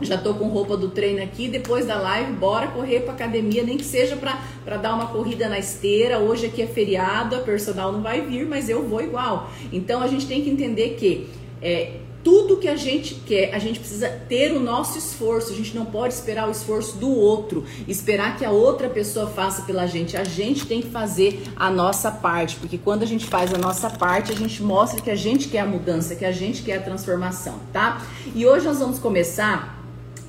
já 0.00 0.18
tô 0.18 0.34
com 0.34 0.48
roupa 0.48 0.76
do 0.76 0.88
treino 0.88 1.22
aqui, 1.22 1.48
depois 1.48 1.86
da 1.86 1.96
live, 1.96 2.32
bora 2.32 2.68
correr 2.68 3.00
pra 3.00 3.12
academia, 3.12 3.62
nem 3.62 3.76
que 3.76 3.84
seja 3.84 4.16
para 4.16 4.76
dar 4.76 4.94
uma 4.94 5.06
corrida 5.06 5.48
na 5.48 5.58
esteira. 5.58 6.18
Hoje 6.18 6.46
aqui 6.46 6.62
é 6.62 6.66
feriado, 6.66 7.36
a 7.36 7.40
personal 7.40 7.92
não 7.92 8.02
vai 8.02 8.20
vir, 8.22 8.46
mas 8.46 8.68
eu 8.68 8.86
vou 8.86 9.00
igual. 9.00 9.50
Então 9.72 10.02
a 10.02 10.06
gente 10.06 10.26
tem 10.26 10.42
que 10.42 10.50
entender 10.50 10.96
que 10.98 11.28
é, 11.62 12.00
tudo 12.22 12.58
que 12.58 12.68
a 12.68 12.76
gente 12.76 13.14
quer, 13.14 13.54
a 13.54 13.58
gente 13.58 13.78
precisa 13.78 14.08
ter 14.08 14.52
o 14.52 14.60
nosso 14.60 14.98
esforço. 14.98 15.52
A 15.52 15.56
gente 15.56 15.74
não 15.74 15.86
pode 15.86 16.14
esperar 16.14 16.48
o 16.48 16.50
esforço 16.50 16.98
do 16.98 17.10
outro, 17.10 17.64
esperar 17.88 18.36
que 18.36 18.44
a 18.44 18.50
outra 18.50 18.88
pessoa 18.88 19.26
faça 19.26 19.62
pela 19.62 19.86
gente. 19.86 20.16
A 20.16 20.24
gente 20.24 20.66
tem 20.66 20.82
que 20.82 20.90
fazer 20.90 21.42
a 21.56 21.70
nossa 21.70 22.10
parte, 22.10 22.56
porque 22.56 22.76
quando 22.76 23.02
a 23.02 23.06
gente 23.06 23.26
faz 23.26 23.54
a 23.54 23.58
nossa 23.58 23.88
parte, 23.88 24.32
a 24.32 24.36
gente 24.36 24.62
mostra 24.62 25.00
que 25.00 25.10
a 25.10 25.16
gente 25.16 25.48
quer 25.48 25.60
a 25.60 25.66
mudança, 25.66 26.14
que 26.14 26.24
a 26.24 26.32
gente 26.32 26.62
quer 26.62 26.78
a 26.78 26.82
transformação, 26.82 27.58
tá? 27.72 28.02
E 28.34 28.46
hoje 28.46 28.66
nós 28.66 28.78
vamos 28.78 28.98
começar 28.98 29.79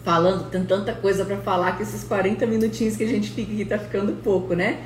falando, 0.03 0.49
tem 0.49 0.63
tanta 0.63 0.93
coisa 0.93 1.23
para 1.25 1.37
falar 1.37 1.77
que 1.77 1.83
esses 1.83 2.03
40 2.03 2.45
minutinhos 2.45 2.95
que 2.95 3.03
a 3.03 3.07
gente 3.07 3.29
fica 3.29 3.51
aqui 3.51 3.65
tá 3.65 3.77
ficando 3.77 4.13
pouco, 4.23 4.53
né? 4.53 4.79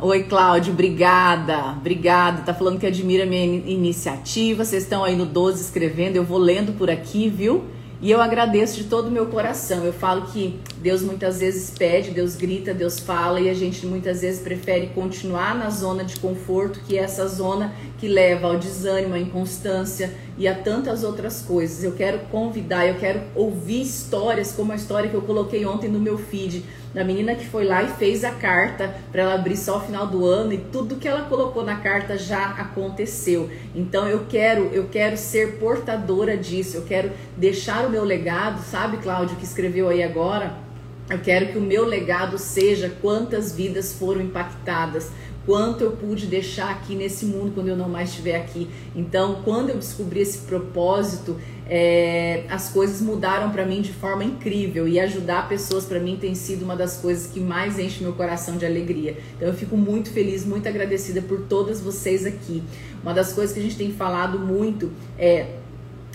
Oi, 0.00 0.22
Cláudio, 0.22 0.72
obrigada, 0.72 1.72
obrigada. 1.72 2.42
Tá 2.42 2.54
falando 2.54 2.78
que 2.78 2.86
admira 2.86 3.26
minha 3.26 3.44
iniciativa. 3.44 4.64
Vocês 4.64 4.84
estão 4.84 5.02
aí 5.02 5.16
no 5.16 5.26
12 5.26 5.62
escrevendo, 5.62 6.16
eu 6.16 6.24
vou 6.24 6.38
lendo 6.38 6.72
por 6.78 6.88
aqui, 6.88 7.28
viu? 7.28 7.64
E 8.00 8.10
eu 8.10 8.20
agradeço 8.20 8.76
de 8.76 8.84
todo 8.84 9.08
o 9.08 9.10
meu 9.10 9.26
coração. 9.26 9.84
Eu 9.84 9.92
falo 9.92 10.22
que 10.22 10.58
Deus 10.80 11.02
muitas 11.02 11.40
vezes 11.40 11.70
pede, 11.76 12.10
Deus 12.10 12.36
grita, 12.36 12.72
Deus 12.72 12.98
fala 12.98 13.38
e 13.38 13.50
a 13.50 13.54
gente 13.54 13.84
muitas 13.86 14.22
vezes 14.22 14.40
prefere 14.40 14.86
continuar 14.88 15.54
na 15.54 15.68
zona 15.68 16.02
de 16.02 16.18
conforto, 16.18 16.80
que 16.80 16.96
é 16.96 17.02
essa 17.02 17.28
zona 17.28 17.74
que 17.98 18.08
leva 18.08 18.46
ao 18.46 18.58
desânimo, 18.58 19.12
à 19.12 19.18
inconstância 19.18 20.10
e 20.38 20.48
a 20.48 20.54
tantas 20.54 21.04
outras 21.04 21.42
coisas. 21.42 21.84
Eu 21.84 21.92
quero 21.92 22.20
convidar, 22.30 22.86
eu 22.86 22.94
quero 22.94 23.20
ouvir 23.34 23.82
histórias 23.82 24.52
como 24.52 24.72
a 24.72 24.74
história 24.74 25.10
que 25.10 25.14
eu 25.14 25.20
coloquei 25.20 25.66
ontem 25.66 25.88
no 25.88 26.00
meu 26.00 26.16
feed 26.16 26.64
da 26.94 27.04
menina 27.04 27.34
que 27.34 27.46
foi 27.46 27.64
lá 27.64 27.82
e 27.82 27.88
fez 27.88 28.24
a 28.24 28.32
carta 28.32 28.94
para 29.12 29.22
ela 29.22 29.34
abrir 29.34 29.58
só 29.58 29.76
o 29.76 29.80
final 29.80 30.06
do 30.06 30.26
ano 30.26 30.54
e 30.54 30.58
tudo 30.58 30.96
que 30.96 31.06
ela 31.06 31.26
colocou 31.26 31.62
na 31.62 31.76
carta 31.76 32.16
já 32.16 32.46
aconteceu. 32.52 33.50
Então 33.74 34.08
eu 34.08 34.24
quero, 34.28 34.70
eu 34.72 34.88
quero 34.88 35.16
ser 35.18 35.58
portadora 35.58 36.38
disso. 36.38 36.78
Eu 36.78 36.82
quero 36.84 37.10
deixar 37.36 37.86
o 37.86 37.90
meu 37.90 38.02
legado, 38.02 38.62
sabe, 38.62 38.96
Cláudio, 38.96 39.36
que 39.36 39.44
escreveu 39.44 39.90
aí 39.90 40.02
agora? 40.02 40.69
Eu 41.10 41.18
quero 41.18 41.48
que 41.48 41.58
o 41.58 41.60
meu 41.60 41.84
legado 41.84 42.38
seja 42.38 42.88
quantas 43.02 43.52
vidas 43.52 43.92
foram 43.92 44.20
impactadas, 44.20 45.10
quanto 45.44 45.82
eu 45.82 45.90
pude 45.90 46.26
deixar 46.26 46.70
aqui 46.70 46.94
nesse 46.94 47.26
mundo 47.26 47.50
quando 47.52 47.66
eu 47.66 47.76
não 47.76 47.88
mais 47.88 48.10
estiver 48.10 48.36
aqui. 48.36 48.70
Então, 48.94 49.42
quando 49.44 49.70
eu 49.70 49.76
descobri 49.76 50.20
esse 50.20 50.38
propósito, 50.38 51.36
é, 51.68 52.44
as 52.48 52.68
coisas 52.68 53.00
mudaram 53.00 53.50
para 53.50 53.66
mim 53.66 53.80
de 53.80 53.92
forma 53.92 54.22
incrível 54.22 54.86
e 54.86 55.00
ajudar 55.00 55.48
pessoas 55.48 55.84
para 55.84 55.98
mim 55.98 56.16
tem 56.16 56.36
sido 56.36 56.62
uma 56.62 56.76
das 56.76 56.98
coisas 56.98 57.26
que 57.26 57.40
mais 57.40 57.76
enche 57.76 58.04
meu 58.04 58.12
coração 58.12 58.56
de 58.56 58.64
alegria. 58.64 59.16
Então, 59.34 59.48
eu 59.48 59.54
fico 59.54 59.76
muito 59.76 60.10
feliz, 60.10 60.44
muito 60.44 60.68
agradecida 60.68 61.20
por 61.20 61.40
todas 61.48 61.80
vocês 61.80 62.24
aqui. 62.24 62.62
Uma 63.02 63.12
das 63.12 63.32
coisas 63.32 63.52
que 63.52 63.58
a 63.58 63.62
gente 63.64 63.76
tem 63.76 63.90
falado 63.90 64.38
muito 64.38 64.92
é 65.18 65.56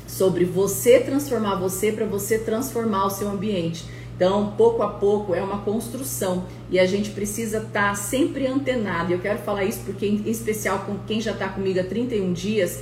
sobre 0.08 0.46
você 0.46 1.02
transformar 1.02 1.56
você 1.56 1.92
para 1.92 2.06
você 2.06 2.40
transformar 2.40 3.08
o 3.08 3.10
seu 3.10 3.28
ambiente. 3.28 3.84
Então, 4.16 4.54
pouco 4.58 4.82
a 4.82 4.90
pouco 4.90 5.36
é 5.36 5.42
uma 5.42 5.60
construção. 5.60 6.46
E 6.72 6.80
a 6.80 6.86
gente 6.86 7.10
precisa 7.10 7.58
estar 7.58 7.90
tá 7.90 7.96
sempre 7.96 8.48
antenado. 8.48 9.12
Eu 9.12 9.20
quero 9.20 9.40
falar 9.40 9.66
isso 9.66 9.82
porque, 9.86 10.06
em 10.08 10.30
especial 10.30 10.80
com 10.80 10.98
quem 11.06 11.20
já 11.20 11.32
está 11.32 11.50
comigo 11.50 11.80
há 11.80 11.84
31 11.84 12.32
dias, 12.32 12.80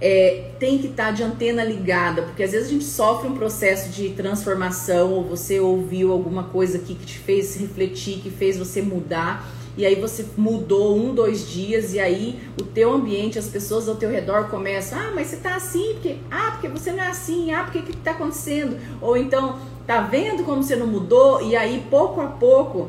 é, 0.00 0.50
tem 0.58 0.78
que 0.78 0.88
estar 0.88 1.06
tá 1.06 1.10
de 1.12 1.22
antena 1.22 1.64
ligada, 1.64 2.22
porque 2.22 2.42
às 2.42 2.52
vezes 2.52 2.68
a 2.68 2.70
gente 2.70 2.84
sofre 2.84 3.28
um 3.28 3.34
processo 3.34 3.88
de 3.88 4.10
transformação 4.10 5.12
ou 5.12 5.24
você 5.24 5.58
ouviu 5.58 6.12
alguma 6.12 6.44
coisa 6.44 6.76
aqui 6.76 6.94
que 6.94 7.06
te 7.06 7.18
fez 7.18 7.56
refletir, 7.56 8.18
que 8.18 8.30
fez 8.30 8.58
você 8.58 8.82
mudar 8.82 9.50
e 9.76 9.84
aí 9.84 9.94
você 9.94 10.24
mudou 10.36 10.96
um, 10.96 11.14
dois 11.14 11.48
dias, 11.48 11.92
e 11.94 12.00
aí 12.00 12.40
o 12.60 12.64
teu 12.64 12.92
ambiente, 12.92 13.38
as 13.38 13.48
pessoas 13.48 13.88
ao 13.88 13.96
teu 13.96 14.10
redor 14.10 14.48
começam, 14.48 14.98
ah, 14.98 15.12
mas 15.14 15.28
você 15.28 15.36
tá 15.36 15.56
assim, 15.56 15.94
porque, 15.94 16.16
ah, 16.30 16.52
porque 16.52 16.68
você 16.68 16.92
não 16.92 17.02
é 17.02 17.08
assim, 17.08 17.52
ah, 17.52 17.64
porque 17.64 17.82
que, 17.82 17.92
que 17.92 17.98
tá 17.98 18.12
acontecendo? 18.12 18.76
Ou 19.00 19.16
então, 19.16 19.58
Tá 19.86 20.00
vendo 20.00 20.42
como 20.42 20.62
você 20.62 20.74
não 20.74 20.86
mudou? 20.86 21.40
E 21.48 21.54
aí, 21.54 21.86
pouco 21.88 22.20
a 22.20 22.26
pouco, 22.26 22.88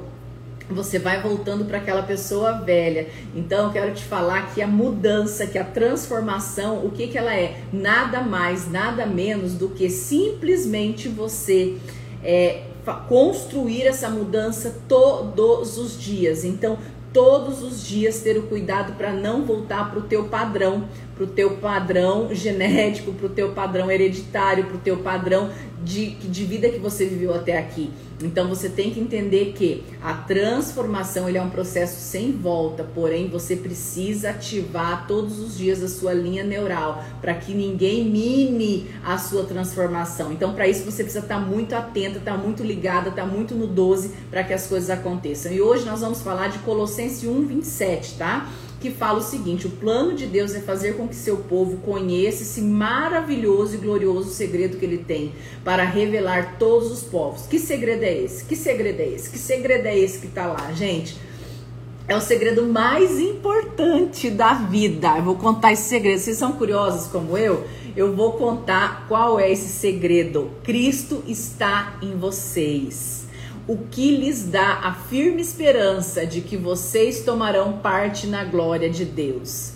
você 0.67 0.97
vai 0.97 1.21
voltando 1.21 1.63
para 1.63 1.77
aquela 1.77 2.01
pessoa 2.01 2.53
velha. 2.53 3.07
Então, 3.35 3.71
quero 3.71 3.93
te 3.93 4.03
falar 4.03 4.51
que 4.51 4.63
a 4.63 4.67
mudança, 4.67 5.45
que 5.45 5.59
a 5.59 5.63
transformação, 5.63 6.83
o 6.83 6.89
que, 6.89 7.07
que 7.07 7.17
ela 7.17 7.35
é? 7.35 7.61
Nada 7.71 8.21
mais, 8.21 8.69
nada 8.69 9.05
menos 9.05 9.53
do 9.53 9.69
que 9.69 9.91
simplesmente 9.91 11.07
você 11.07 11.77
é, 12.23 12.63
construir 12.93 13.83
essa 13.83 14.09
mudança 14.09 14.75
todos 14.87 15.77
os 15.77 15.99
dias. 15.99 16.43
Então, 16.43 16.77
todos 17.13 17.63
os 17.63 17.85
dias 17.85 18.21
ter 18.21 18.37
o 18.37 18.43
cuidado 18.43 18.93
para 18.93 19.11
não 19.11 19.43
voltar 19.43 19.89
para 19.89 19.99
o 19.99 20.03
teu 20.03 20.25
padrão, 20.25 20.87
para 21.15 21.23
o 21.23 21.27
teu 21.27 21.57
padrão 21.57 22.29
genético, 22.31 23.11
para 23.13 23.25
o 23.25 23.29
teu 23.29 23.53
padrão 23.53 23.89
hereditário, 23.89 24.65
para 24.65 24.75
o 24.75 24.79
teu 24.79 24.97
padrão 24.97 25.49
de, 25.87 26.09
de 26.09 26.43
vida 26.43 26.69
que 26.69 26.77
você 26.77 27.05
viveu 27.05 27.33
até 27.33 27.57
aqui. 27.57 27.89
Então 28.21 28.49
você 28.49 28.67
tem 28.67 28.89
que 28.89 28.99
entender 28.99 29.53
que 29.55 29.83
a 30.01 30.13
transformação 30.13 31.29
ele 31.29 31.37
é 31.37 31.41
um 31.41 31.51
processo 31.51 32.01
sem 32.01 32.31
volta, 32.31 32.83
porém 32.83 33.29
você 33.29 33.55
precisa 33.55 34.31
ativar 34.31 35.05
todos 35.07 35.39
os 35.39 35.55
dias 35.55 35.83
a 35.83 35.87
sua 35.87 36.13
linha 36.13 36.43
neural 36.43 37.05
para 37.21 37.35
que 37.35 37.53
ninguém 37.53 38.05
mine 38.05 38.89
a 39.05 39.19
sua 39.19 39.43
transformação. 39.43 40.31
Então 40.33 40.53
para 40.53 40.67
isso 40.67 40.83
você 40.83 41.03
precisa 41.03 41.23
estar 41.23 41.39
tá 41.39 41.45
muito 41.45 41.73
atenta, 41.73 42.17
estar 42.17 42.33
tá 42.33 42.37
muito 42.37 42.63
ligada, 42.63 43.09
estar 43.09 43.21
tá 43.21 43.27
muito 43.27 43.53
no 43.53 43.67
12 43.67 44.11
para 44.31 44.43
que 44.43 44.53
as 44.53 44.65
coisas 44.65 44.89
aconteçam. 44.89 45.51
E 45.51 45.61
hoje 45.61 45.85
nós 45.85 46.01
vamos 46.01 46.21
falar 46.21 46.47
de 46.47 46.57
Colossenses 46.59 47.23
1:27, 47.23 48.17
tá? 48.17 48.49
Que 48.79 48.91
fala 48.91 49.19
o 49.19 49.23
seguinte: 49.23 49.67
o 49.67 49.71
plano 49.71 50.13
de 50.13 50.25
Deus 50.25 50.53
é 50.53 50.59
fazer 50.59 50.95
com 50.95 51.07
que 51.07 51.15
seu 51.15 51.37
povo 51.37 51.77
conheça 51.77 52.43
esse 52.43 52.61
maravilhoso 52.61 53.75
e 53.75 53.77
glorioso 53.77 54.29
segredo 54.31 54.77
que 54.77 54.85
ele 54.85 54.99
tem 54.99 55.33
para 55.63 55.83
revelar 55.83 56.57
todos 56.57 56.91
os 56.91 57.03
povos. 57.03 57.47
Que 57.47 57.59
segredo 57.59 58.03
é 58.03 58.17
esse? 58.17 58.45
Que 58.45 58.55
segredo 58.55 58.99
é 58.99 59.07
esse? 59.07 59.29
Que 59.29 59.39
segredo 59.39 59.85
é 59.85 59.97
esse 59.97 60.19
que 60.19 60.27
está 60.27 60.45
lá, 60.47 60.71
gente? 60.73 61.17
É 62.07 62.15
o 62.15 62.21
segredo 62.21 62.65
mais 62.65 63.19
importante 63.19 64.29
da 64.29 64.53
vida. 64.53 65.17
Eu 65.17 65.23
vou 65.23 65.35
contar 65.35 65.73
esse 65.73 65.89
segredo. 65.89 66.19
Vocês 66.19 66.37
são 66.37 66.53
curiosos 66.53 67.07
como 67.07 67.37
eu? 67.37 67.65
Eu 67.97 68.15
vou 68.15 68.33
contar 68.33 69.05
qual 69.09 69.37
é 69.37 69.51
esse 69.51 69.67
segredo. 69.67 70.51
Cristo 70.63 71.21
está 71.27 71.97
em 72.01 72.15
vocês 72.15 73.26
o 73.67 73.77
que 73.77 74.15
lhes 74.15 74.45
dá 74.45 74.79
a 74.83 74.93
firme 74.93 75.41
esperança 75.41 76.25
de 76.25 76.39
que 76.39 76.55
vocês 76.55 77.21
tomarão 77.21 77.79
parte 77.79 78.25
na 78.25 78.45
glória 78.45 78.89
de 78.89 79.03
Deus. 79.03 79.73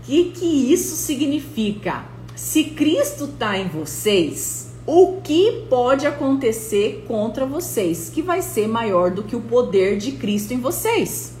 O 0.00 0.04
que, 0.04 0.24
que 0.30 0.72
isso 0.72 0.94
significa? 0.94 2.04
Se 2.36 2.64
Cristo 2.64 3.24
está 3.24 3.56
em 3.56 3.68
vocês, 3.68 4.74
o 4.86 5.20
que 5.22 5.66
pode 5.68 6.06
acontecer 6.06 7.04
contra 7.08 7.46
vocês 7.46 8.10
que 8.10 8.22
vai 8.22 8.42
ser 8.42 8.68
maior 8.68 9.10
do 9.10 9.22
que 9.22 9.34
o 9.34 9.40
poder 9.40 9.96
de 9.96 10.12
Cristo 10.12 10.52
em 10.52 10.60
vocês? 10.60 11.34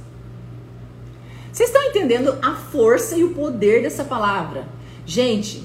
Vocês 1.52 1.68
estão 1.68 1.82
entendendo 1.82 2.38
a 2.42 2.54
força 2.54 3.16
e 3.16 3.24
o 3.24 3.34
poder 3.34 3.82
dessa 3.82 4.04
palavra? 4.04 4.68
Gente, 5.04 5.64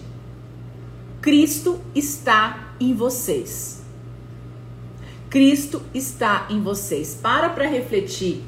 Cristo 1.22 1.80
está 1.94 2.74
em 2.80 2.94
vocês. 2.94 3.83
Cristo 5.34 5.82
está 5.96 6.46
em 6.48 6.62
vocês. 6.62 7.18
Para 7.20 7.50
para 7.50 7.68
refletir. 7.68 8.44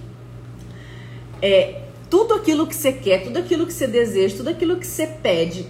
É, 1.41 1.81
tudo 2.11 2.35
aquilo 2.35 2.67
que 2.67 2.75
você 2.75 2.93
quer, 2.93 3.23
tudo 3.23 3.39
aquilo 3.39 3.65
que 3.65 3.73
você 3.73 3.87
deseja, 3.87 4.37
tudo 4.37 4.51
aquilo 4.51 4.77
que 4.77 4.85
você 4.85 5.07
pede, 5.07 5.65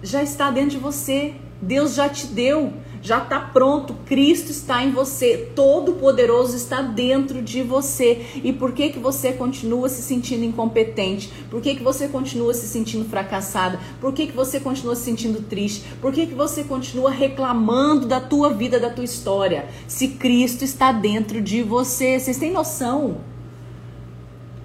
já 0.00 0.22
está 0.22 0.52
dentro 0.52 0.70
de 0.70 0.78
você. 0.78 1.34
Deus 1.60 1.96
já 1.96 2.08
te 2.08 2.28
deu 2.28 2.72
já 3.04 3.18
está 3.18 3.38
pronto, 3.38 3.94
Cristo 4.06 4.50
está 4.50 4.82
em 4.82 4.90
você, 4.90 5.50
todo 5.54 5.92
poderoso 5.92 6.56
está 6.56 6.80
dentro 6.80 7.42
de 7.42 7.62
você. 7.62 8.24
E 8.42 8.50
por 8.50 8.72
que 8.72 8.88
que 8.88 8.98
você 8.98 9.34
continua 9.34 9.90
se 9.90 10.00
sentindo 10.00 10.42
incompetente? 10.42 11.30
Por 11.50 11.60
que 11.60 11.74
que 11.74 11.82
você 11.82 12.08
continua 12.08 12.54
se 12.54 12.66
sentindo 12.66 13.04
fracassada? 13.04 13.78
Por 14.00 14.14
que 14.14 14.28
que 14.28 14.32
você 14.32 14.58
continua 14.58 14.96
se 14.96 15.02
sentindo 15.02 15.42
triste? 15.42 15.84
Por 16.00 16.14
que 16.14 16.26
que 16.26 16.34
você 16.34 16.64
continua 16.64 17.10
reclamando 17.10 18.06
da 18.06 18.22
tua 18.22 18.54
vida, 18.54 18.80
da 18.80 18.88
tua 18.88 19.04
história? 19.04 19.68
Se 19.86 20.08
Cristo 20.08 20.64
está 20.64 20.90
dentro 20.90 21.42
de 21.42 21.62
você, 21.62 22.18
vocês 22.18 22.38
têm 22.38 22.52
noção? 22.52 23.18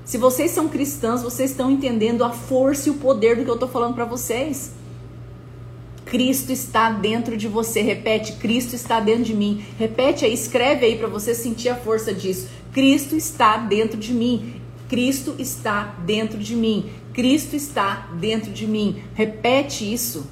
Se 0.05 0.17
vocês 0.17 0.51
são 0.51 0.69
cristãos, 0.69 1.21
vocês 1.21 1.51
estão 1.51 1.69
entendendo 1.69 2.23
a 2.23 2.29
força 2.29 2.87
e 2.87 2.91
o 2.93 2.95
poder 2.95 3.35
do 3.35 3.43
que 3.43 3.49
eu 3.49 3.55
estou 3.55 3.67
falando 3.67 3.95
para 3.95 4.05
vocês. 4.05 4.78
Cristo 6.09 6.51
está 6.51 6.89
dentro 6.89 7.37
de 7.37 7.47
você. 7.47 7.81
Repete, 7.81 8.33
Cristo 8.33 8.75
está 8.75 8.99
dentro 8.99 9.23
de 9.23 9.35
mim. 9.35 9.63
Repete 9.77 10.25
aí, 10.25 10.33
escreve 10.33 10.85
aí 10.85 10.97
para 10.97 11.07
você 11.07 11.35
sentir 11.35 11.69
a 11.69 11.75
força 11.75 12.13
disso. 12.13 12.49
Cristo 12.73 13.15
está 13.15 13.57
dentro 13.57 13.97
de 13.97 14.11
mim. 14.11 14.59
Cristo 14.89 15.35
está 15.37 15.95
dentro 16.05 16.39
de 16.39 16.55
mim. 16.55 16.89
Cristo 17.13 17.55
está 17.55 18.09
dentro 18.19 18.51
de 18.51 18.65
mim. 18.65 19.03
Repete 19.13 19.91
isso. 19.91 20.27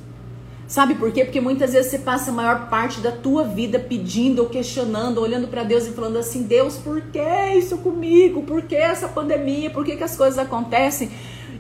Sabe 0.67 0.96
por 0.96 1.12
quê? 1.12 1.24
Porque 1.24 1.39
muitas 1.39 1.72
vezes 1.72 1.91
você 1.91 2.00
passa 2.00 2.31
a 2.31 2.34
maior 2.34 2.69
parte 2.69 3.00
da 3.00 3.12
tua 3.12 3.43
vida 3.43 3.79
pedindo 3.79 4.39
ou 4.39 4.50
questionando, 4.50 5.22
olhando 5.22 5.48
para 5.48 5.63
Deus 5.63 5.88
e 5.88 5.91
falando 5.91 6.17
assim: 6.17 6.43
Deus, 6.43 6.75
por 6.75 7.01
que 7.01 7.53
isso 7.57 7.77
comigo? 7.77 8.43
Por 8.43 8.63
que 8.63 8.75
essa 8.75 9.07
pandemia? 9.07 9.69
Por 9.69 9.86
que, 9.86 9.96
que 9.96 10.03
as 10.03 10.17
coisas 10.17 10.38
acontecem? 10.38 11.10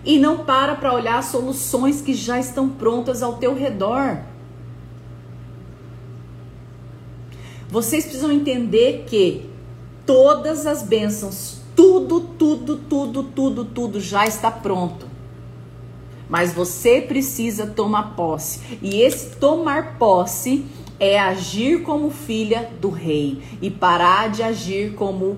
E 0.07 0.17
não 0.17 0.45
para 0.45 0.73
para 0.73 0.91
olhar 0.93 1.21
soluções 1.21 2.01
que 2.01 2.13
já 2.13 2.39
estão 2.39 2.69
prontas 2.69 3.21
ao 3.21 3.35
teu 3.35 3.53
redor. 3.53 4.19
Vocês 7.69 8.05
precisam 8.05 8.31
entender 8.31 9.03
que 9.07 9.47
todas 10.05 10.65
as 10.65 10.81
bênçãos, 10.81 11.61
tudo, 11.75 12.21
tudo, 12.21 12.77
tudo, 12.77 13.23
tudo, 13.23 13.65
tudo 13.65 13.99
já 13.99 14.25
está 14.25 14.49
pronto 14.49 15.17
mas 16.29 16.53
você 16.53 17.01
precisa 17.01 17.67
tomar 17.67 18.15
posse. 18.15 18.59
E 18.81 19.01
esse 19.01 19.35
tomar 19.37 19.97
posse 19.97 20.65
é 20.99 21.19
agir 21.19 21.83
como 21.83 22.09
filha 22.09 22.69
do 22.81 22.89
rei 22.89 23.41
e 23.61 23.69
parar 23.69 24.29
de 24.29 24.43
agir 24.43 24.93
como 24.93 25.37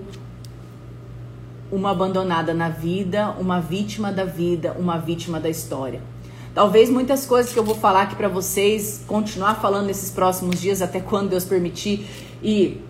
uma 1.72 1.92
abandonada 1.92 2.54
na 2.54 2.70
vida, 2.70 3.36
uma 3.40 3.60
vítima 3.60 4.12
da 4.12 4.26
vida, 4.26 4.76
uma 4.80 4.98
vítima 4.98 5.40
da 5.40 5.50
história. 5.50 6.02
Talvez 6.54 6.90
muitas 6.90 7.26
coisas 7.26 7.54
que 7.54 7.60
eu 7.60 7.64
vou 7.64 7.76
falar 7.76 8.04
aqui 8.04 8.16
para 8.16 8.28
vocês, 8.28 9.04
continuar 9.08 9.56
falando 9.56 9.86
nesses 9.86 10.10
próximos 10.10 10.60
dias, 10.60 10.82
até 10.82 11.00
quando 11.00 11.30
Deus 11.30 11.46
permitir, 11.46 12.06
e 12.44 12.82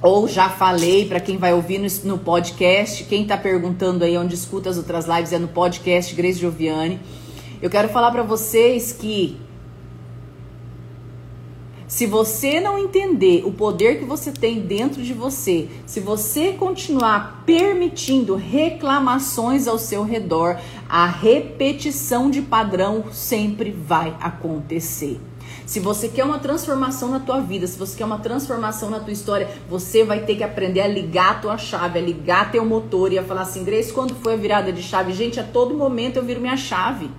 ou 0.00 0.26
já 0.26 0.48
falei 0.48 1.06
para 1.06 1.20
quem 1.20 1.36
vai 1.36 1.52
ouvir 1.52 1.78
no, 1.78 1.88
no 2.04 2.18
podcast, 2.18 3.04
quem 3.04 3.22
está 3.22 3.36
perguntando 3.36 4.04
aí 4.04 4.16
onde 4.16 4.34
escuta 4.34 4.70
as 4.70 4.76
outras 4.76 5.06
lives 5.06 5.32
é 5.32 5.38
no 5.38 5.48
podcast 5.48 6.14
Grace 6.14 6.38
Gioviani. 6.38 7.00
Eu 7.60 7.70
quero 7.70 7.88
falar 7.88 8.10
para 8.10 8.22
vocês 8.22 8.92
que 8.92 9.36
se 11.92 12.06
você 12.06 12.58
não 12.58 12.78
entender 12.78 13.42
o 13.44 13.52
poder 13.52 13.98
que 13.98 14.06
você 14.06 14.32
tem 14.32 14.60
dentro 14.60 15.02
de 15.02 15.12
você, 15.12 15.68
se 15.84 16.00
você 16.00 16.52
continuar 16.52 17.42
permitindo 17.44 18.34
reclamações 18.34 19.68
ao 19.68 19.76
seu 19.76 20.02
redor, 20.02 20.58
a 20.88 21.04
repetição 21.04 22.30
de 22.30 22.40
padrão 22.40 23.04
sempre 23.12 23.70
vai 23.70 24.16
acontecer. 24.22 25.20
Se 25.66 25.80
você 25.80 26.08
quer 26.08 26.24
uma 26.24 26.38
transformação 26.38 27.10
na 27.10 27.20
tua 27.20 27.40
vida, 27.40 27.66
se 27.66 27.78
você 27.78 27.98
quer 27.98 28.06
uma 28.06 28.20
transformação 28.20 28.88
na 28.88 28.98
tua 28.98 29.12
história, 29.12 29.50
você 29.68 30.02
vai 30.02 30.24
ter 30.24 30.36
que 30.36 30.44
aprender 30.44 30.80
a 30.80 30.88
ligar 30.88 31.32
a 31.32 31.40
tua 31.40 31.58
chave, 31.58 31.98
a 31.98 32.02
ligar 32.02 32.50
teu 32.50 32.64
motor 32.64 33.12
e 33.12 33.18
a 33.18 33.22
falar 33.22 33.42
assim, 33.42 33.64
Grace, 33.64 33.92
quando 33.92 34.14
foi 34.14 34.32
a 34.32 34.38
virada 34.38 34.72
de 34.72 34.82
chave? 34.82 35.12
Gente, 35.12 35.38
a 35.38 35.44
todo 35.44 35.74
momento 35.74 36.16
eu 36.16 36.24
viro 36.24 36.40
minha 36.40 36.56
chave. 36.56 37.10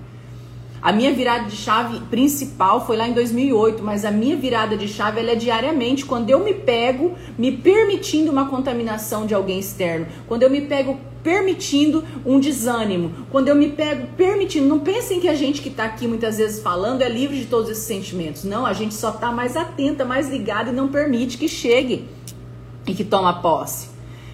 A 0.83 0.91
minha 0.91 1.13
virada 1.13 1.45
de 1.45 1.55
chave 1.55 1.97
principal 2.07 2.85
foi 2.85 2.97
lá 2.97 3.07
em 3.07 3.13
2008, 3.13 3.81
mas 3.81 4.03
a 4.03 4.11
minha 4.11 4.35
virada 4.35 4.75
de 4.75 4.85
chave 4.85 5.21
ela 5.21 5.31
é 5.31 5.35
diariamente, 5.35 6.03
quando 6.03 6.29
eu 6.29 6.43
me 6.43 6.53
pego 6.53 7.15
me 7.37 7.53
permitindo 7.53 8.29
uma 8.29 8.49
contaminação 8.49 9.25
de 9.25 9.33
alguém 9.33 9.59
externo, 9.59 10.05
quando 10.27 10.43
eu 10.43 10.49
me 10.49 10.59
pego 10.59 10.99
permitindo 11.23 12.03
um 12.25 12.37
desânimo, 12.37 13.13
quando 13.31 13.47
eu 13.47 13.55
me 13.55 13.69
pego 13.69 14.07
permitindo, 14.17 14.67
não 14.67 14.79
pensem 14.79 15.21
que 15.21 15.29
a 15.29 15.33
gente 15.33 15.61
que 15.61 15.69
está 15.69 15.85
aqui 15.85 16.05
muitas 16.05 16.37
vezes 16.37 16.61
falando 16.61 17.01
é 17.01 17.07
livre 17.07 17.39
de 17.39 17.45
todos 17.45 17.69
esses 17.69 17.85
sentimentos. 17.85 18.43
Não, 18.43 18.65
a 18.65 18.73
gente 18.73 18.93
só 18.93 19.11
está 19.11 19.31
mais 19.31 19.55
atenta, 19.55 20.03
mais 20.03 20.29
ligada 20.29 20.69
e 20.69 20.73
não 20.73 20.89
permite 20.89 21.37
que 21.37 21.47
chegue 21.47 22.09
e 22.85 22.93
que 22.93 23.05
toma 23.05 23.41
posse. 23.41 23.87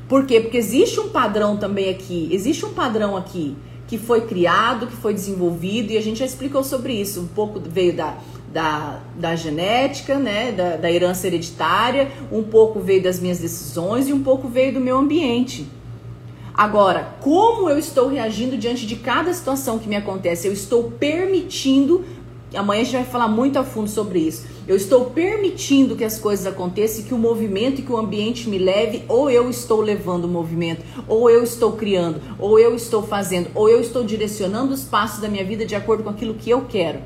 Por 0.08 0.26
quê? 0.26 0.40
Porque 0.40 0.58
existe 0.58 1.00
um 1.00 1.10
padrão 1.10 1.58
também 1.58 1.92
aqui, 1.92 2.28
existe 2.32 2.66
um 2.66 2.74
padrão 2.74 3.16
aqui 3.16 3.56
que 3.90 3.98
foi 3.98 4.22
criado, 4.22 4.86
que 4.86 4.96
foi 4.96 5.16
desenvolvido, 5.16 5.92
e 5.92 5.98
a 5.98 6.02
gente 6.02 6.20
já 6.20 6.26
explicou 6.26 6.64
sobre 6.64 6.94
isso. 6.94 7.22
Um 7.22 7.28
pouco 7.28 7.60
veio 7.60 7.92
da, 7.94 8.16
da, 8.54 9.00
da 9.16 9.36
genética, 9.36 10.20
né, 10.20 10.52
da, 10.52 10.78
da 10.78 10.92
herança 10.92 11.26
hereditária, 11.26 12.12
um 12.32 12.44
pouco 12.44 12.80
veio 12.80 13.02
das 13.02 13.20
minhas 13.20 13.40
decisões 13.40 14.08
e 14.08 14.14
um 14.14 14.22
pouco 14.22 14.48
veio 14.48 14.76
do 14.76 14.80
meu 14.80 14.96
ambiente. 15.00 15.68
Agora, 16.54 17.16
como 17.20 17.68
eu 17.68 17.80
estou 17.80 18.10
reagindo 18.10 18.58
diante 18.58 18.86
de 18.86 18.98
cada 18.98 19.34
situação 19.34 19.80
que 19.80 19.90
me 19.90 19.96
acontece? 19.96 20.46
Eu 20.46 20.54
estou 20.54 20.92
permitindo 20.92 22.06
Amanhã 22.54 22.82
a 22.82 22.84
gente 22.84 22.96
vai 22.96 23.06
falar 23.06 23.28
muito 23.28 23.60
a 23.60 23.64
fundo 23.64 23.90
sobre 23.90 24.20
isso. 24.20 24.46
Eu 24.68 24.76
estou 24.76 25.06
permitindo 25.06 25.96
que 25.96 26.04
as 26.04 26.18
coisas 26.18 26.48
aconteçam, 26.48 27.04
que 27.04 27.14
o 27.14 27.18
movimento 27.18 27.80
e 27.80 27.84
que 27.84 27.92
o 27.92 27.98
ambiente 27.98 28.50
me 28.50 28.58
leve, 28.58 29.04
ou 29.08 29.30
eu 29.30 29.50
estou 29.50 29.82
levando 29.82 30.26
o 30.26 30.28
movimento, 30.28 30.84
ou 31.08 31.30
eu 31.30 31.44
estou 31.44 31.74
criando, 31.74 32.20
ou 32.40 32.58
eu 32.60 32.76
estou 32.76 33.04
fazendo, 33.04 33.50
ou 33.54 33.70
eu 33.70 33.80
estou 33.80 34.04
direcionando 34.04 34.74
os 34.74 34.84
passos 34.84 35.22
da 35.22 35.28
minha 35.28 35.46
vida 35.46 35.66
de 35.66 35.76
acordo 35.76 36.04
com 36.04 36.10
aquilo 36.10 36.34
que 36.34 36.50
eu 36.50 36.66
quero. 36.68 37.00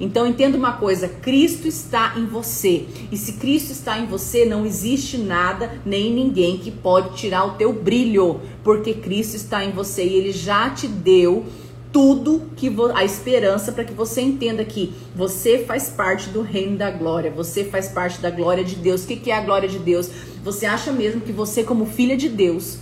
Então 0.00 0.26
entenda 0.26 0.56
uma 0.56 0.72
coisa, 0.72 1.06
Cristo 1.06 1.68
está 1.68 2.14
em 2.16 2.24
você. 2.24 2.86
E 3.12 3.16
se 3.18 3.34
Cristo 3.34 3.70
está 3.70 3.98
em 3.98 4.06
você, 4.06 4.46
não 4.46 4.64
existe 4.64 5.18
nada 5.18 5.78
nem 5.84 6.10
ninguém 6.12 6.56
que 6.56 6.70
pode 6.70 7.16
tirar 7.16 7.44
o 7.44 7.50
teu 7.52 7.70
brilho, 7.70 8.40
porque 8.64 8.94
Cristo 8.94 9.36
está 9.36 9.62
em 9.62 9.72
você 9.72 10.04
e 10.04 10.14
ele 10.14 10.32
já 10.32 10.70
te 10.70 10.88
deu 10.88 11.44
tudo 11.92 12.50
que 12.56 12.70
a 12.94 13.04
esperança 13.04 13.72
para 13.72 13.84
que 13.84 13.92
você 13.92 14.20
entenda 14.20 14.64
que 14.64 14.94
você 15.14 15.64
faz 15.64 15.88
parte 15.88 16.28
do 16.30 16.40
reino 16.40 16.76
da 16.76 16.90
glória, 16.90 17.30
você 17.30 17.64
faz 17.64 17.88
parte 17.88 18.20
da 18.20 18.30
glória 18.30 18.64
de 18.64 18.76
Deus. 18.76 19.04
O 19.04 19.06
que, 19.06 19.16
que 19.16 19.30
é 19.30 19.36
a 19.36 19.40
glória 19.40 19.68
de 19.68 19.78
Deus? 19.78 20.08
Você 20.42 20.66
acha 20.66 20.92
mesmo 20.92 21.20
que 21.20 21.32
você, 21.32 21.64
como 21.64 21.86
filha 21.86 22.16
de 22.16 22.28
Deus, 22.28 22.78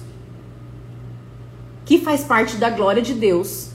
que 1.85 1.99
faz 1.99 2.23
parte 2.23 2.57
da 2.57 2.69
glória 2.69 3.01
de 3.01 3.15
Deus, 3.15 3.71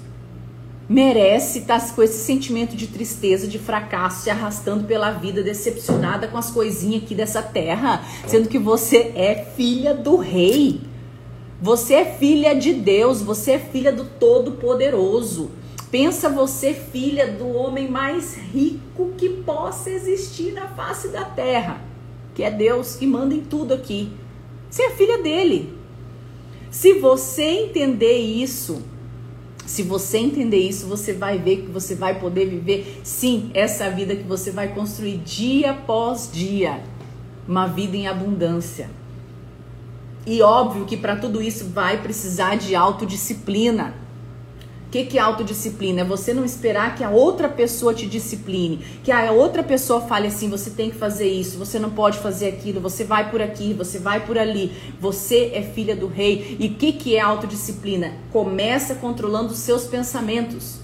merece 0.88 1.60
estar 1.60 1.80
tá 1.80 1.94
com 1.94 2.04
esse 2.04 2.24
sentimento 2.24 2.76
de 2.76 2.88
tristeza, 2.88 3.48
de 3.48 3.58
fracasso, 3.58 4.24
se 4.24 4.30
arrastando 4.30 4.84
pela 4.84 5.12
vida, 5.12 5.42
decepcionada 5.42 6.28
com 6.28 6.38
as 6.38 6.52
coisinhas 6.52 7.04
aqui 7.04 7.16
dessa 7.16 7.42
terra, 7.42 8.04
sendo 8.28 8.48
que 8.48 8.60
você 8.60 9.12
é 9.16 9.48
filha 9.56 9.94
do 9.94 10.18
rei. 10.18 10.93
Você 11.64 11.94
é 11.94 12.04
filha 12.04 12.54
de 12.54 12.74
Deus, 12.74 13.22
você 13.22 13.54
é 13.54 13.58
filha 13.58 13.90
do 13.90 14.04
Todo-Poderoso. 14.04 15.50
Pensa 15.90 16.28
você, 16.28 16.74
filha 16.74 17.32
do 17.32 17.48
homem 17.56 17.90
mais 17.90 18.36
rico 18.36 19.14
que 19.18 19.30
possa 19.30 19.90
existir 19.90 20.52
na 20.52 20.68
face 20.68 21.08
da 21.08 21.24
terra, 21.24 21.82
que 22.36 22.44
é 22.44 22.52
Deus 22.52 22.98
que 22.98 23.08
manda 23.08 23.34
em 23.34 23.40
tudo 23.40 23.74
aqui. 23.74 24.12
Você 24.70 24.84
é 24.84 24.90
filha 24.90 25.20
dele. 25.24 25.74
Se 26.70 27.00
você 27.00 27.46
entender 27.46 28.18
isso, 28.18 28.82
se 29.66 29.84
você 29.84 30.18
entender 30.18 30.60
isso, 30.60 30.86
você 30.86 31.14
vai 31.14 31.38
ver 31.38 31.62
que 31.62 31.72
você 31.72 31.96
vai 31.96 32.20
poder 32.20 32.46
viver, 32.46 33.00
sim, 33.06 33.52
essa 33.54 33.90
vida 33.90 34.18
que 34.18 34.24
você 34.24 34.52
vai 34.52 34.76
construir 34.76 35.16
dia 35.20 35.72
após 35.72 36.30
dia. 36.30 36.84
Uma 37.48 37.68
vida 37.68 37.96
em 37.96 38.06
abundância. 38.06 38.90
E 40.26 40.42
óbvio 40.42 40.86
que 40.86 40.96
para 40.96 41.18
tudo 41.18 41.42
isso 41.42 41.66
vai 41.66 42.02
precisar 42.02 42.56
de 42.56 42.76
autodisciplina. 42.76 43.94
O 44.88 44.90
que, 44.94 45.06
que 45.06 45.18
é 45.18 45.22
autodisciplina? 45.22 46.02
É 46.02 46.04
você 46.06 46.34
não 46.34 46.46
esperar 46.46 46.96
que 46.96 47.04
a 47.04 47.10
outra 47.10 47.50
pessoa 47.50 47.96
te 47.96 48.06
discipline, 48.06 48.78
que 49.04 49.12
a 49.12 49.32
outra 49.32 49.64
pessoa 49.64 50.02
fale 50.02 50.28
assim: 50.28 50.50
você 50.50 50.70
tem 50.70 50.92
que 50.92 50.96
fazer 50.96 51.28
isso, 51.28 51.58
você 51.58 51.80
não 51.80 51.90
pode 51.90 52.20
fazer 52.20 52.48
aquilo, 52.48 52.80
você 52.80 53.04
vai 53.04 53.30
por 53.32 53.42
aqui, 53.42 53.74
você 53.74 53.98
vai 53.98 54.24
por 54.26 54.38
ali. 54.38 54.72
Você 55.02 55.52
é 55.54 55.64
filha 55.64 55.96
do 55.96 56.08
rei. 56.08 56.56
E 56.60 56.68
o 56.68 56.76
que, 56.76 56.94
que 56.94 57.16
é 57.16 57.20
autodisciplina? 57.20 58.14
Começa 58.32 58.96
controlando 58.96 59.52
os 59.52 59.60
seus 59.60 59.86
pensamentos. 59.86 60.84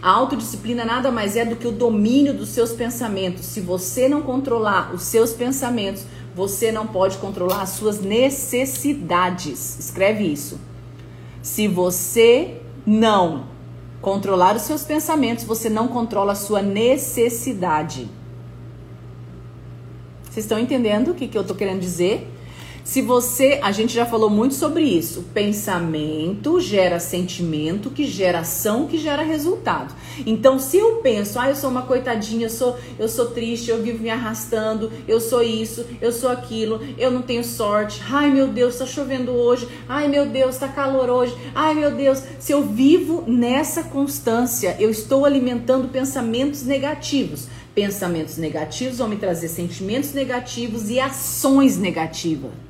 A 0.00 0.10
autodisciplina 0.10 0.84
nada 0.84 1.10
mais 1.10 1.36
é 1.36 1.44
do 1.44 1.56
que 1.56 1.66
o 1.66 1.72
domínio 1.72 2.32
dos 2.32 2.50
seus 2.50 2.70
pensamentos. 2.70 3.44
Se 3.44 3.60
você 3.60 4.08
não 4.08 4.22
controlar 4.22 4.94
os 4.94 5.02
seus 5.02 5.32
pensamentos, 5.32 6.04
você 6.38 6.70
não 6.70 6.86
pode 6.86 7.18
controlar 7.18 7.62
as 7.62 7.70
suas 7.70 8.00
necessidades. 8.00 9.76
Escreve 9.80 10.22
isso. 10.22 10.60
Se 11.42 11.66
você 11.66 12.60
não 12.86 13.46
controlar 14.00 14.54
os 14.54 14.62
seus 14.62 14.84
pensamentos, 14.84 15.42
você 15.42 15.68
não 15.68 15.88
controla 15.88 16.32
a 16.32 16.36
sua 16.36 16.62
necessidade. 16.62 18.08
Vocês 20.30 20.44
estão 20.44 20.60
entendendo 20.60 21.10
o 21.10 21.14
que, 21.14 21.26
que 21.26 21.36
eu 21.36 21.42
estou 21.42 21.56
querendo 21.56 21.80
dizer? 21.80 22.32
Se 22.88 23.02
você, 23.02 23.60
a 23.62 23.70
gente 23.70 23.92
já 23.92 24.06
falou 24.06 24.30
muito 24.30 24.54
sobre 24.54 24.82
isso. 24.82 25.26
Pensamento 25.34 26.58
gera 26.58 26.98
sentimento, 26.98 27.90
que 27.90 28.06
gera 28.06 28.38
ação, 28.38 28.86
que 28.86 28.96
gera 28.96 29.22
resultado. 29.22 29.94
Então, 30.24 30.58
se 30.58 30.78
eu 30.78 30.94
penso, 31.02 31.38
ah, 31.38 31.50
eu 31.50 31.54
sou 31.54 31.68
uma 31.68 31.82
coitadinha, 31.82 32.46
eu 32.46 32.50
sou, 32.50 32.78
eu 32.98 33.06
sou 33.06 33.26
triste, 33.26 33.68
eu 33.68 33.82
vivo 33.82 34.02
me 34.02 34.08
arrastando, 34.08 34.90
eu 35.06 35.20
sou 35.20 35.42
isso, 35.42 35.84
eu 36.00 36.10
sou 36.10 36.30
aquilo, 36.30 36.80
eu 36.96 37.10
não 37.10 37.20
tenho 37.20 37.44
sorte. 37.44 38.00
Ai, 38.08 38.30
meu 38.30 38.48
Deus, 38.48 38.72
está 38.72 38.86
chovendo 38.86 39.32
hoje. 39.32 39.68
Ai, 39.86 40.08
meu 40.08 40.24
Deus, 40.24 40.54
está 40.54 40.66
calor 40.66 41.10
hoje. 41.10 41.36
Ai, 41.54 41.74
meu 41.74 41.94
Deus, 41.94 42.22
se 42.38 42.52
eu 42.52 42.62
vivo 42.62 43.22
nessa 43.26 43.82
constância, 43.82 44.74
eu 44.80 44.88
estou 44.88 45.26
alimentando 45.26 45.88
pensamentos 45.88 46.62
negativos. 46.62 47.48
Pensamentos 47.74 48.38
negativos 48.38 48.96
vão 48.96 49.08
me 49.08 49.16
trazer 49.16 49.48
sentimentos 49.48 50.14
negativos 50.14 50.88
e 50.88 50.98
ações 50.98 51.76
negativas. 51.76 52.67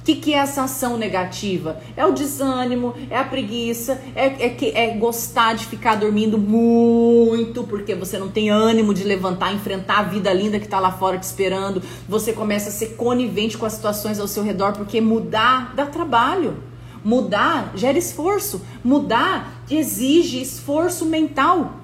O 0.00 0.02
que, 0.02 0.16
que 0.16 0.32
é 0.32 0.38
essa 0.38 0.62
ação 0.62 0.96
negativa? 0.96 1.78
É 1.94 2.06
o 2.06 2.12
desânimo, 2.12 2.94
é 3.10 3.18
a 3.18 3.24
preguiça, 3.24 4.00
é, 4.14 4.46
é, 4.46 4.84
é 4.84 4.96
gostar 4.96 5.54
de 5.54 5.66
ficar 5.66 5.96
dormindo 5.96 6.38
muito, 6.38 7.64
porque 7.64 7.94
você 7.94 8.18
não 8.18 8.28
tem 8.28 8.48
ânimo 8.48 8.94
de 8.94 9.04
levantar, 9.04 9.52
enfrentar 9.52 9.98
a 9.98 10.02
vida 10.04 10.32
linda 10.32 10.58
que 10.58 10.64
está 10.64 10.80
lá 10.80 10.90
fora 10.90 11.18
te 11.18 11.24
esperando. 11.24 11.82
Você 12.08 12.32
começa 12.32 12.70
a 12.70 12.72
ser 12.72 12.94
conivente 12.96 13.58
com 13.58 13.66
as 13.66 13.74
situações 13.74 14.18
ao 14.18 14.26
seu 14.26 14.42
redor, 14.42 14.72
porque 14.72 15.02
mudar 15.02 15.74
dá 15.74 15.84
trabalho. 15.84 16.56
Mudar 17.04 17.72
gera 17.74 17.98
esforço. 17.98 18.62
Mudar 18.82 19.64
exige 19.70 20.40
esforço 20.40 21.04
mental. 21.04 21.79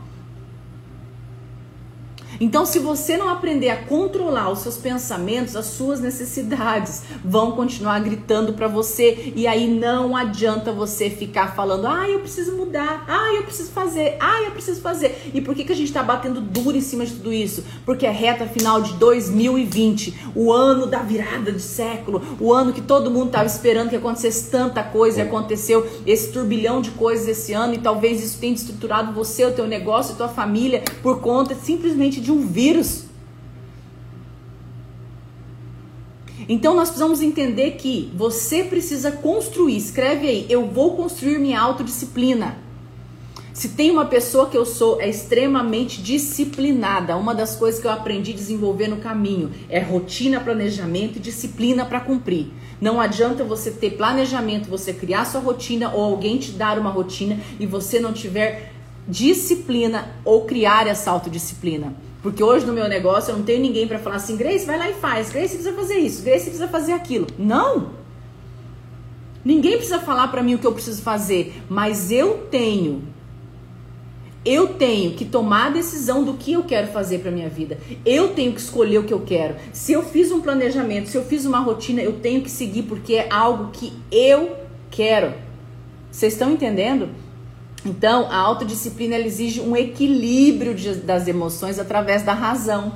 Então, 2.41 2.67
se 2.67 2.79
você 2.79 3.17
não 3.17 3.29
aprender 3.29 3.71
a 3.71 3.77
controlar 3.85 4.51
os 4.51 4.61
seus 4.61 4.77
pensamentos, 4.77 5.57
as 5.57 5.67
suas 5.67 6.01
necessidades 6.01 7.03
vão 7.25 7.53
continuar 7.53 7.99
gritando 8.01 8.53
para 8.53 8.69
você 8.69 9.33
e 9.35 9.47
aí 9.47 9.67
não 9.67 10.17
adianta 10.17 10.73
você 10.73 11.09
ficar 11.09 11.55
falando: 11.55 11.87
"Ah, 11.87 12.09
eu 12.09 12.21
preciso 12.21 12.57
mudar. 12.57 13.05
Ah, 13.09 13.33
eu 13.35 13.43
preciso 13.43 13.71
fazer. 13.71 14.17
Ah, 14.21 14.43
eu 14.43 14.51
preciso 14.51 14.81
fazer". 14.81 15.31
E 15.33 15.41
por 15.41 15.55
que 15.55 15.65
que 15.65 15.73
a 15.73 15.77
gente 15.77 15.89
está 15.89 16.03
batendo 16.03 16.41
duro 16.41 16.77
em 16.77 16.81
cima 16.81 17.07
de 17.07 17.15
tudo 17.15 17.33
isso? 17.33 17.65
Porque 17.85 18.07
é 18.07 18.11
reta 18.11 18.47
final 18.47 18.81
de 18.83 18.95
2020, 18.95 20.33
o 20.35 20.53
ano 20.53 20.87
da 20.87 20.99
virada 20.99 21.53
de 21.53 21.63
século, 21.63 22.23
o 22.41 22.53
ano 22.53 22.73
que 22.73 22.81
todo 22.81 23.11
mundo 23.11 23.27
estava 23.29 23.47
esperando 23.47 23.91
que 23.91 23.97
acontecesse 23.97 24.51
tanta 24.51 24.83
coisa 24.83 25.19
e 25.19 25.23
aconteceu 25.23 25.87
esse 26.07 26.33
turbilhão 26.33 26.81
de 26.81 26.91
coisas 26.93 27.29
esse 27.29 27.53
ano 27.53 27.75
e 27.75 27.79
talvez 27.79 28.23
isso 28.23 28.39
tenha 28.39 28.55
estruturado 28.55 29.13
você, 29.13 29.45
o 29.45 29.53
teu 29.53 29.67
negócio, 29.67 30.15
a 30.15 30.17
tua 30.17 30.29
família 30.29 30.83
por 31.03 31.21
conta 31.21 31.55
simplesmente 31.55 32.21
de 32.21 32.26
um 32.33 32.47
vírus. 32.47 33.05
Então 36.49 36.75
nós 36.75 36.89
precisamos 36.89 37.21
entender 37.21 37.73
que 37.73 38.13
você 38.15 38.63
precisa 38.63 39.11
construir, 39.11 39.77
escreve 39.77 40.29
aí, 40.29 40.47
eu 40.49 40.67
vou 40.67 40.97
construir 40.97 41.39
minha 41.39 41.61
autodisciplina. 41.61 42.59
Se 43.53 43.71
tem 43.71 43.91
uma 43.91 44.05
pessoa 44.05 44.51
que 44.51 44.57
eu 44.57 44.67
sou 44.67 45.01
é 45.01 45.09
extremamente 45.09 46.03
disciplinada, 46.03 47.17
uma 47.17 47.35
das 47.35 47.57
coisas 47.57 47.81
que 47.81 47.87
eu 47.87 47.91
aprendi 47.91 48.33
a 48.33 48.35
desenvolver 48.35 48.87
no 48.87 48.99
caminho 48.99 49.51
é 49.71 49.81
rotina, 49.81 50.39
planejamento 50.39 51.17
e 51.17 51.21
disciplina 51.21 51.87
para 51.87 52.01
cumprir. 52.01 52.49
Não 52.79 53.01
adianta 53.01 53.43
você 53.43 53.71
ter 53.71 53.93
planejamento, 53.93 54.69
você 54.69 54.93
criar 54.93 55.25
sua 55.25 55.41
rotina 55.41 55.91
ou 55.95 56.05
alguém 56.05 56.37
te 56.37 56.53
dar 56.53 56.79
uma 56.79 56.91
rotina 56.91 57.41
e 57.59 57.65
você 57.65 57.99
não 57.99 58.13
tiver 58.13 58.73
disciplina 59.09 60.15
ou 60.23 60.45
criar 60.45 60.87
essa 60.87 61.11
autodisciplina. 61.11 61.95
Porque 62.27 62.43
hoje 62.43 62.67
no 62.67 62.73
meu 62.73 62.89
negócio 62.89 63.31
eu 63.31 63.37
não 63.37 63.45
tenho 63.45 63.63
ninguém 63.63 63.87
para 63.87 64.01
falar 64.01 64.17
assim, 64.17 64.37
Grace, 64.37 64.67
vai 64.67 64.77
lá 64.77 64.91
e 64.91 64.95
faz, 64.95 65.31
Grace 65.31 65.55
precisa 65.55 65.73
fazer 65.73 65.99
isso, 65.99 66.25
Grace 66.25 66.47
precisa 66.47 66.67
fazer 66.67 66.93
aquilo. 66.93 67.25
Não! 67.39 67.91
Ninguém 69.45 69.77
precisa 69.77 70.01
falar 70.01 70.27
para 70.27 70.43
mim 70.43 70.57
o 70.57 70.59
que 70.59 70.67
eu 70.67 70.73
preciso 70.73 71.03
fazer, 71.03 71.63
mas 71.69 72.11
eu 72.11 72.49
tenho 72.51 73.05
eu 74.45 74.75
tenho 74.75 75.13
que 75.13 75.25
tomar 75.25 75.69
a 75.69 75.71
decisão 75.71 76.25
do 76.25 76.35
que 76.35 76.55
eu 76.55 76.65
quero 76.65 76.89
fazer 76.89 77.21
para 77.21 77.31
minha 77.31 77.49
vida. 77.49 77.79
Eu 78.05 78.31
tenho 78.31 78.53
que 78.53 78.61
escolher 78.61 78.99
o 78.99 79.05
que 79.05 79.15
eu 79.15 79.21
quero. 79.21 79.55
Se 79.73 79.93
eu 79.93 80.03
fiz 80.03 80.33
um 80.33 80.41
planejamento, 80.41 81.09
se 81.09 81.17
eu 81.17 81.25
fiz 81.25 81.47
uma 81.47 81.61
rotina, 81.61 82.03
eu 82.03 82.15
tenho 82.15 82.43
que 82.43 82.51
seguir 82.51 82.83
porque 82.83 83.15
é 83.15 83.29
algo 83.33 83.71
que 83.71 83.93
eu 84.11 84.57
quero. 84.91 85.33
Vocês 86.11 86.33
estão 86.33 86.51
entendendo? 86.51 87.09
Então, 87.87 88.27
a 88.31 88.37
autodisciplina 88.37 89.17
exige 89.17 89.61
um 89.61 89.77
equilíbrio 89.77 90.75
de, 90.75 90.95
das 90.97 91.29
emoções 91.29 91.79
através 91.79 92.25
da 92.25 92.35
razão. 92.35 92.89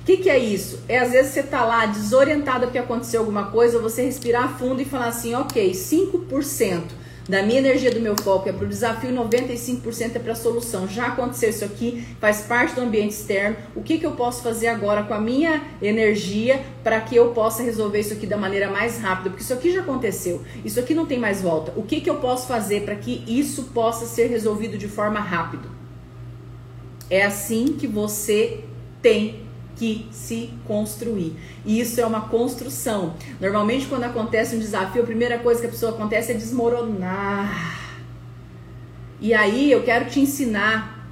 O 0.00 0.04
que, 0.04 0.16
que, 0.18 0.30
é 0.30 0.38
isso? 0.38 0.78
É 0.88 1.00
às 1.00 1.10
vezes 1.10 1.32
você 1.32 1.42
tá 1.42 1.64
lá 1.64 1.86
desorientado 1.86 2.66
porque 2.66 2.78
aconteceu 2.78 3.20
alguma 3.20 3.46
coisa, 3.46 3.80
você 3.80 4.04
respirar 4.04 4.56
fundo 4.58 4.80
e 4.80 4.84
falar 4.84 5.08
assim, 5.08 5.34
ok, 5.34 5.72
5% 5.72 6.82
da 7.28 7.42
minha 7.42 7.58
energia 7.58 7.90
do 7.90 8.00
meu 8.00 8.16
foco 8.20 8.48
é 8.48 8.52
para 8.52 8.64
o 8.64 8.68
desafio, 8.68 9.10
95% 9.10 10.16
é 10.16 10.18
para 10.18 10.32
a 10.32 10.36
solução. 10.36 10.88
Já 10.88 11.06
aconteceu 11.08 11.50
isso 11.50 11.64
aqui, 11.64 12.04
faz 12.20 12.42
parte 12.42 12.74
do 12.74 12.80
ambiente 12.80 13.12
externo. 13.12 13.56
O 13.76 13.82
que, 13.82 13.98
que 13.98 14.06
eu 14.06 14.12
posso 14.12 14.42
fazer 14.42 14.68
agora 14.68 15.04
com 15.04 15.14
a 15.14 15.20
minha 15.20 15.62
energia 15.80 16.62
para 16.82 17.00
que 17.00 17.14
eu 17.14 17.30
possa 17.30 17.62
resolver 17.62 18.00
isso 18.00 18.12
aqui 18.12 18.26
da 18.26 18.36
maneira 18.36 18.70
mais 18.70 18.98
rápida? 18.98 19.30
Porque 19.30 19.42
isso 19.42 19.52
aqui 19.52 19.72
já 19.72 19.80
aconteceu, 19.80 20.42
isso 20.64 20.80
aqui 20.80 20.94
não 20.94 21.06
tem 21.06 21.18
mais 21.18 21.40
volta. 21.40 21.72
O 21.76 21.82
que, 21.82 22.00
que 22.00 22.10
eu 22.10 22.16
posso 22.16 22.46
fazer 22.46 22.82
para 22.82 22.96
que 22.96 23.24
isso 23.26 23.64
possa 23.74 24.06
ser 24.06 24.26
resolvido 24.26 24.76
de 24.76 24.88
forma 24.88 25.20
rápida? 25.20 25.68
É 27.08 27.24
assim 27.24 27.76
que 27.78 27.86
você 27.86 28.64
tem 29.00 29.42
que 29.76 30.08
se 30.10 30.50
construir. 30.66 31.36
E 31.64 31.80
isso 31.80 32.00
é 32.00 32.06
uma 32.06 32.22
construção. 32.22 33.14
Normalmente, 33.40 33.86
quando 33.86 34.04
acontece 34.04 34.56
um 34.56 34.58
desafio, 34.58 35.02
a 35.02 35.06
primeira 35.06 35.38
coisa 35.38 35.60
que 35.60 35.66
a 35.66 35.70
pessoa 35.70 35.92
acontece 35.92 36.32
é 36.32 36.34
desmoronar. 36.34 37.80
E 39.20 39.32
aí 39.32 39.70
eu 39.70 39.82
quero 39.82 40.10
te 40.10 40.20
ensinar, 40.20 41.08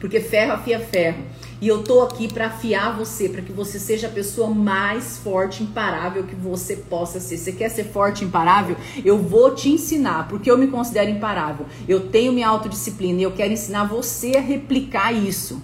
porque 0.00 0.20
ferro 0.20 0.52
afia 0.52 0.80
ferro. 0.80 1.22
E 1.60 1.68
eu 1.68 1.82
tô 1.82 2.02
aqui 2.02 2.30
para 2.30 2.48
afiar 2.48 2.96
você, 2.96 3.28
para 3.28 3.40
que 3.40 3.52
você 3.52 3.78
seja 3.78 4.08
a 4.08 4.10
pessoa 4.10 4.50
mais 4.50 5.16
forte, 5.18 5.62
imparável 5.62 6.24
que 6.24 6.34
você 6.34 6.76
possa 6.76 7.20
ser. 7.20 7.38
Você 7.38 7.52
quer 7.52 7.70
ser 7.70 7.84
forte, 7.84 8.24
imparável? 8.24 8.76
Eu 9.04 9.18
vou 9.18 9.54
te 9.54 9.70
ensinar, 9.70 10.28
porque 10.28 10.50
eu 10.50 10.58
me 10.58 10.66
considero 10.66 11.10
imparável. 11.10 11.64
Eu 11.88 12.08
tenho 12.08 12.32
minha 12.32 12.48
autodisciplina 12.48 13.20
e 13.20 13.22
eu 13.22 13.32
quero 13.32 13.52
ensinar 13.52 13.84
você 13.84 14.36
a 14.36 14.40
replicar 14.40 15.12
isso 15.12 15.62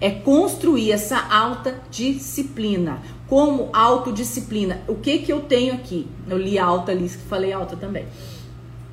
é 0.00 0.10
construir 0.10 0.92
essa 0.92 1.18
alta 1.18 1.80
disciplina. 1.90 3.02
Como 3.28 3.70
autodisciplina? 3.72 4.82
O 4.86 4.94
que 4.94 5.18
que 5.18 5.32
eu 5.32 5.40
tenho 5.40 5.74
aqui? 5.74 6.06
Eu 6.28 6.38
li 6.38 6.58
alta 6.58 6.92
ali, 6.92 7.08
falei 7.08 7.52
alta 7.52 7.76
também. 7.76 8.06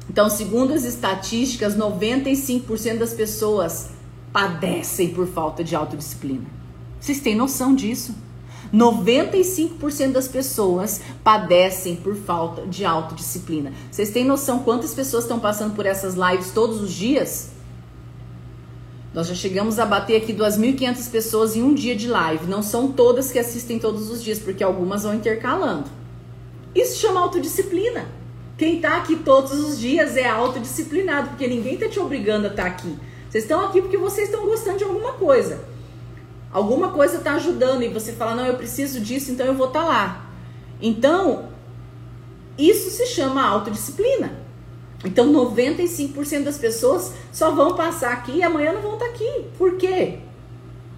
Então, 0.09 0.29
segundo 0.29 0.73
as 0.73 0.83
estatísticas, 0.83 1.77
95% 1.77 2.97
das 2.97 3.13
pessoas 3.13 3.89
padecem 4.31 5.09
por 5.09 5.27
falta 5.27 5.63
de 5.63 5.75
autodisciplina. 5.75 6.45
Vocês 6.99 7.19
têm 7.19 7.35
noção 7.35 7.75
disso? 7.75 8.15
95% 8.73 10.13
das 10.13 10.27
pessoas 10.27 11.01
padecem 11.23 11.95
por 11.95 12.15
falta 12.15 12.65
de 12.65 12.83
autodisciplina. 12.83 13.71
Vocês 13.91 14.09
têm 14.09 14.25
noção 14.25 14.59
quantas 14.59 14.95
pessoas 14.95 15.25
estão 15.25 15.39
passando 15.39 15.75
por 15.75 15.85
essas 15.85 16.15
lives 16.15 16.51
todos 16.51 16.81
os 16.81 16.91
dias? 16.91 17.52
Nós 19.13 19.27
já 19.27 19.35
chegamos 19.35 19.77
a 19.77 19.85
bater 19.85 20.17
aqui 20.17 20.33
2.500 20.33 21.11
pessoas 21.11 21.55
em 21.55 21.61
um 21.61 21.73
dia 21.73 21.95
de 21.95 22.07
live. 22.07 22.47
Não 22.47 22.63
são 22.63 22.91
todas 22.91 23.31
que 23.31 23.37
assistem 23.37 23.77
todos 23.77 24.09
os 24.09 24.23
dias, 24.23 24.39
porque 24.39 24.63
algumas 24.63 25.03
vão 25.03 25.13
intercalando. 25.13 25.85
Isso 26.73 26.99
chama 26.99 27.19
autodisciplina. 27.19 28.07
Quem 28.57 28.77
está 28.77 28.97
aqui 28.97 29.15
todos 29.17 29.53
os 29.53 29.79
dias 29.79 30.17
é 30.17 30.27
autodisciplinado, 30.27 31.29
porque 31.29 31.47
ninguém 31.47 31.75
está 31.75 31.87
te 31.87 31.99
obrigando 31.99 32.47
a 32.47 32.49
estar 32.49 32.63
tá 32.63 32.69
aqui. 32.69 32.97
Vocês 33.29 33.43
estão 33.43 33.63
aqui 33.65 33.81
porque 33.81 33.97
vocês 33.97 34.29
estão 34.29 34.45
gostando 34.45 34.79
de 34.79 34.83
alguma 34.83 35.13
coisa. 35.13 35.63
Alguma 36.51 36.89
coisa 36.89 37.17
está 37.17 37.33
ajudando 37.33 37.83
e 37.83 37.89
você 37.89 38.13
fala: 38.13 38.35
Não, 38.35 38.45
eu 38.45 38.55
preciso 38.55 38.99
disso, 38.99 39.31
então 39.31 39.45
eu 39.45 39.53
vou 39.53 39.67
estar 39.67 39.81
tá 39.81 39.87
lá. 39.87 40.25
Então, 40.81 41.49
isso 42.57 42.89
se 42.89 43.05
chama 43.07 43.43
autodisciplina. 43.43 44.42
Então, 45.03 45.31
95% 45.33 46.43
das 46.43 46.57
pessoas 46.57 47.13
só 47.31 47.51
vão 47.51 47.75
passar 47.75 48.13
aqui 48.13 48.37
e 48.37 48.43
amanhã 48.43 48.73
não 48.73 48.81
vão 48.81 48.93
estar 48.93 49.05
aqui. 49.05 49.45
Por 49.57 49.77
quê? 49.77 50.19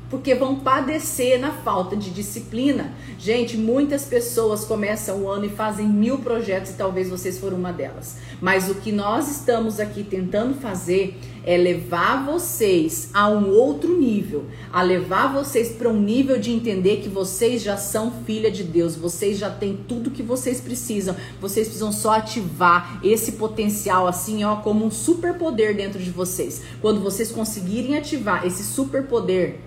Porque 0.09 0.35
vão 0.35 0.57
padecer 0.57 1.39
na 1.39 1.51
falta 1.51 1.95
de 1.95 2.09
disciplina. 2.11 2.93
Gente, 3.17 3.57
muitas 3.57 4.05
pessoas 4.05 4.65
começam 4.65 5.23
o 5.23 5.29
ano 5.29 5.45
e 5.45 5.49
fazem 5.49 5.87
mil 5.87 6.19
projetos 6.19 6.71
e 6.71 6.75
talvez 6.75 7.09
vocês 7.09 7.39
foram 7.39 7.57
uma 7.57 7.73
delas. 7.73 8.17
Mas 8.39 8.69
o 8.69 8.75
que 8.75 8.91
nós 8.91 9.29
estamos 9.29 9.79
aqui 9.79 10.03
tentando 10.03 10.53
fazer 10.53 11.17
é 11.45 11.55
levar 11.55 12.25
vocês 12.25 13.09
a 13.13 13.29
um 13.29 13.51
outro 13.51 13.97
nível, 13.99 14.45
a 14.73 14.81
levar 14.81 15.31
vocês 15.31 15.69
para 15.69 15.87
um 15.87 15.99
nível 15.99 16.39
de 16.39 16.51
entender 16.51 16.97
que 16.97 17.07
vocês 17.07 17.61
já 17.61 17.77
são 17.77 18.11
filha 18.25 18.49
de 18.49 18.63
Deus, 18.63 18.95
vocês 18.95 19.37
já 19.37 19.49
têm 19.49 19.77
tudo 19.87 20.09
que 20.09 20.23
vocês 20.23 20.59
precisam, 20.59 21.15
vocês 21.39 21.67
precisam 21.67 21.91
só 21.91 22.15
ativar 22.15 22.99
esse 23.03 23.33
potencial 23.33 24.07
assim, 24.07 24.43
ó, 24.43 24.57
como 24.57 24.83
um 24.83 24.91
superpoder 24.91 25.75
dentro 25.75 26.01
de 26.01 26.09
vocês. 26.09 26.63
Quando 26.81 26.99
vocês 26.99 27.31
conseguirem 27.31 27.95
ativar 27.95 28.45
esse 28.45 28.63
superpoder, 28.63 29.59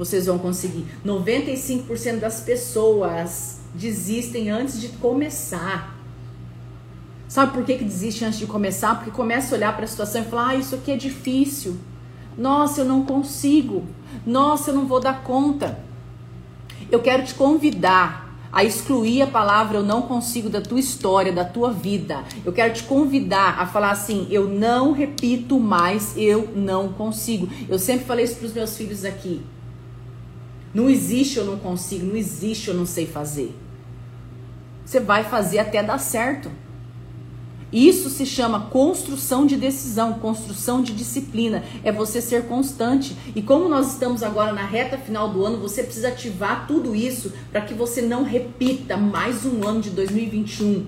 vocês 0.00 0.24
vão 0.24 0.38
conseguir. 0.38 0.86
95% 1.04 2.20
das 2.20 2.40
pessoas 2.40 3.60
desistem 3.74 4.48
antes 4.48 4.80
de 4.80 4.88
começar. 4.88 5.94
Sabe 7.28 7.52
por 7.52 7.64
que, 7.64 7.76
que 7.76 7.84
desiste 7.84 8.24
antes 8.24 8.38
de 8.38 8.46
começar? 8.46 8.94
Porque 8.94 9.10
começa 9.10 9.54
a 9.54 9.58
olhar 9.58 9.76
para 9.76 9.84
a 9.84 9.88
situação 9.88 10.22
e 10.22 10.24
falar: 10.24 10.48
ah, 10.48 10.56
isso 10.56 10.74
aqui 10.74 10.90
é 10.90 10.96
difícil. 10.96 11.76
Nossa, 12.36 12.80
eu 12.80 12.86
não 12.86 13.04
consigo. 13.04 13.84
Nossa, 14.26 14.70
eu 14.70 14.74
não 14.74 14.86
vou 14.86 15.00
dar 15.00 15.22
conta. 15.22 15.78
Eu 16.90 17.00
quero 17.00 17.22
te 17.22 17.34
convidar 17.34 18.34
a 18.50 18.64
excluir 18.64 19.20
a 19.20 19.26
palavra 19.26 19.76
eu 19.76 19.82
não 19.82 20.02
consigo 20.02 20.48
da 20.48 20.62
tua 20.62 20.80
história, 20.80 21.30
da 21.30 21.44
tua 21.44 21.70
vida. 21.70 22.24
Eu 22.42 22.54
quero 22.54 22.72
te 22.72 22.84
convidar 22.84 23.60
a 23.60 23.66
falar 23.66 23.90
assim: 23.90 24.26
eu 24.30 24.48
não 24.48 24.92
repito 24.92 25.60
mais, 25.60 26.16
eu 26.16 26.48
não 26.56 26.88
consigo. 26.88 27.50
Eu 27.68 27.78
sempre 27.78 28.06
falei 28.06 28.24
isso 28.24 28.36
para 28.36 28.46
os 28.46 28.54
meus 28.54 28.74
filhos 28.78 29.04
aqui. 29.04 29.42
Não 30.72 30.88
existe 30.88 31.38
eu 31.38 31.44
não 31.44 31.58
consigo, 31.58 32.06
não 32.06 32.16
existe 32.16 32.68
eu 32.68 32.74
não 32.74 32.86
sei 32.86 33.06
fazer. 33.06 33.54
Você 34.84 35.00
vai 35.00 35.24
fazer 35.24 35.58
até 35.58 35.82
dar 35.82 35.98
certo. 35.98 36.50
Isso 37.72 38.10
se 38.10 38.26
chama 38.26 38.66
construção 38.66 39.46
de 39.46 39.56
decisão, 39.56 40.14
construção 40.14 40.82
de 40.82 40.92
disciplina. 40.92 41.62
É 41.84 41.92
você 41.92 42.20
ser 42.20 42.46
constante. 42.46 43.16
E 43.34 43.40
como 43.40 43.68
nós 43.68 43.92
estamos 43.92 44.22
agora 44.22 44.52
na 44.52 44.64
reta 44.64 44.98
final 44.98 45.28
do 45.28 45.44
ano, 45.44 45.58
você 45.58 45.84
precisa 45.84 46.08
ativar 46.08 46.66
tudo 46.66 46.94
isso 46.96 47.32
para 47.52 47.60
que 47.60 47.72
você 47.72 48.02
não 48.02 48.24
repita 48.24 48.96
mais 48.96 49.46
um 49.46 49.66
ano 49.66 49.80
de 49.80 49.90
2021 49.90 50.86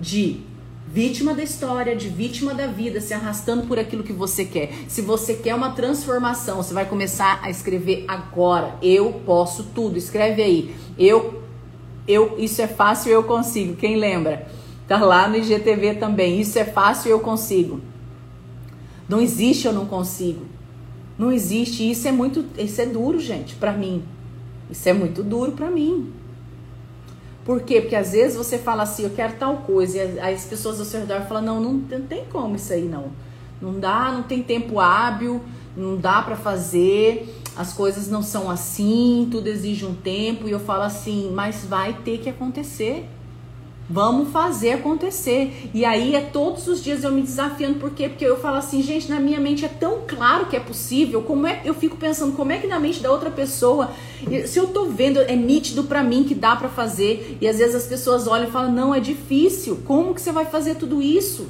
de 0.00 0.47
vítima 0.92 1.34
da 1.34 1.42
história, 1.42 1.94
de 1.94 2.08
vítima 2.08 2.54
da 2.54 2.66
vida, 2.66 3.00
se 3.00 3.12
arrastando 3.12 3.66
por 3.66 3.78
aquilo 3.78 4.02
que 4.02 4.12
você 4.12 4.44
quer. 4.44 4.72
Se 4.88 5.02
você 5.02 5.34
quer 5.34 5.54
uma 5.54 5.70
transformação, 5.70 6.56
você 6.56 6.72
vai 6.72 6.86
começar 6.86 7.40
a 7.42 7.50
escrever 7.50 8.04
agora. 8.08 8.76
Eu 8.80 9.12
posso 9.26 9.64
tudo. 9.74 9.98
Escreve 9.98 10.42
aí. 10.42 10.74
Eu 10.98 11.42
eu 12.06 12.36
isso 12.38 12.62
é 12.62 12.66
fácil, 12.66 13.12
eu 13.12 13.22
consigo. 13.22 13.76
Quem 13.76 13.96
lembra? 13.96 14.48
Tá 14.86 14.98
lá 15.04 15.28
no 15.28 15.36
IGTV 15.36 15.96
também. 15.96 16.40
Isso 16.40 16.58
é 16.58 16.64
fácil, 16.64 17.10
eu 17.10 17.20
consigo. 17.20 17.80
Não 19.06 19.20
existe 19.20 19.66
eu 19.66 19.74
não 19.74 19.84
consigo. 19.84 20.46
Não 21.18 21.30
existe. 21.30 21.88
Isso 21.88 22.08
é 22.08 22.12
muito, 22.12 22.46
isso 22.56 22.80
é 22.80 22.86
duro, 22.86 23.20
gente, 23.20 23.54
para 23.56 23.72
mim. 23.72 24.02
Isso 24.70 24.88
é 24.88 24.94
muito 24.94 25.22
duro 25.22 25.52
para 25.52 25.70
mim. 25.70 26.10
Por 27.48 27.62
quê? 27.62 27.80
Porque 27.80 27.96
às 27.96 28.12
vezes 28.12 28.36
você 28.36 28.58
fala 28.58 28.82
assim, 28.82 29.04
eu 29.04 29.10
quero 29.10 29.32
tal 29.38 29.56
coisa, 29.56 29.96
e 29.96 30.20
as 30.20 30.44
pessoas 30.44 30.78
ao 30.78 30.84
seu 30.84 31.00
redor 31.00 31.22
falam, 31.22 31.42
não, 31.42 31.60
não, 31.62 31.72
não 31.72 32.02
tem 32.02 32.26
como 32.26 32.56
isso 32.56 32.74
aí, 32.74 32.82
não. 32.82 33.06
Não 33.58 33.80
dá, 33.80 34.12
não 34.12 34.22
tem 34.22 34.42
tempo 34.42 34.78
hábil, 34.78 35.40
não 35.74 35.96
dá 35.96 36.20
para 36.20 36.36
fazer, 36.36 37.34
as 37.56 37.72
coisas 37.72 38.06
não 38.06 38.22
são 38.22 38.50
assim, 38.50 39.28
tudo 39.30 39.46
exige 39.46 39.86
um 39.86 39.94
tempo, 39.94 40.46
e 40.46 40.50
eu 40.50 40.60
falo 40.60 40.82
assim, 40.82 41.32
mas 41.32 41.64
vai 41.64 41.94
ter 41.94 42.18
que 42.18 42.28
acontecer. 42.28 43.08
Vamos 43.90 44.30
fazer 44.30 44.72
acontecer. 44.72 45.70
E 45.72 45.82
aí 45.84 46.14
é 46.14 46.20
todos 46.20 46.68
os 46.68 46.82
dias 46.82 47.04
eu 47.04 47.10
me 47.10 47.22
desafiando, 47.22 47.78
por 47.78 47.90
quê? 47.90 48.08
Porque 48.08 48.24
eu 48.24 48.38
falo 48.38 48.56
assim, 48.56 48.82
gente, 48.82 49.08
na 49.08 49.18
minha 49.18 49.40
mente 49.40 49.64
é 49.64 49.68
tão 49.68 50.00
claro 50.06 50.46
que 50.46 50.56
é 50.56 50.60
possível, 50.60 51.22
como 51.22 51.46
é, 51.46 51.62
eu 51.64 51.72
fico 51.72 51.96
pensando, 51.96 52.36
como 52.36 52.52
é 52.52 52.58
que 52.58 52.66
na 52.66 52.78
mente 52.78 53.00
da 53.00 53.10
outra 53.10 53.30
pessoa, 53.30 53.90
se 54.46 54.58
eu 54.58 54.66
tô 54.68 54.84
vendo, 54.86 55.20
é 55.20 55.34
nítido 55.34 55.84
para 55.84 56.02
mim 56.02 56.24
que 56.24 56.34
dá 56.34 56.54
para 56.54 56.68
fazer, 56.68 57.38
e 57.40 57.48
às 57.48 57.58
vezes 57.58 57.74
as 57.74 57.86
pessoas 57.86 58.26
olham 58.26 58.48
e 58.48 58.50
falam, 58.50 58.70
não, 58.70 58.94
é 58.94 59.00
difícil. 59.00 59.80
Como 59.86 60.14
que 60.14 60.20
você 60.20 60.32
vai 60.32 60.44
fazer 60.44 60.74
tudo 60.74 61.00
isso? 61.00 61.48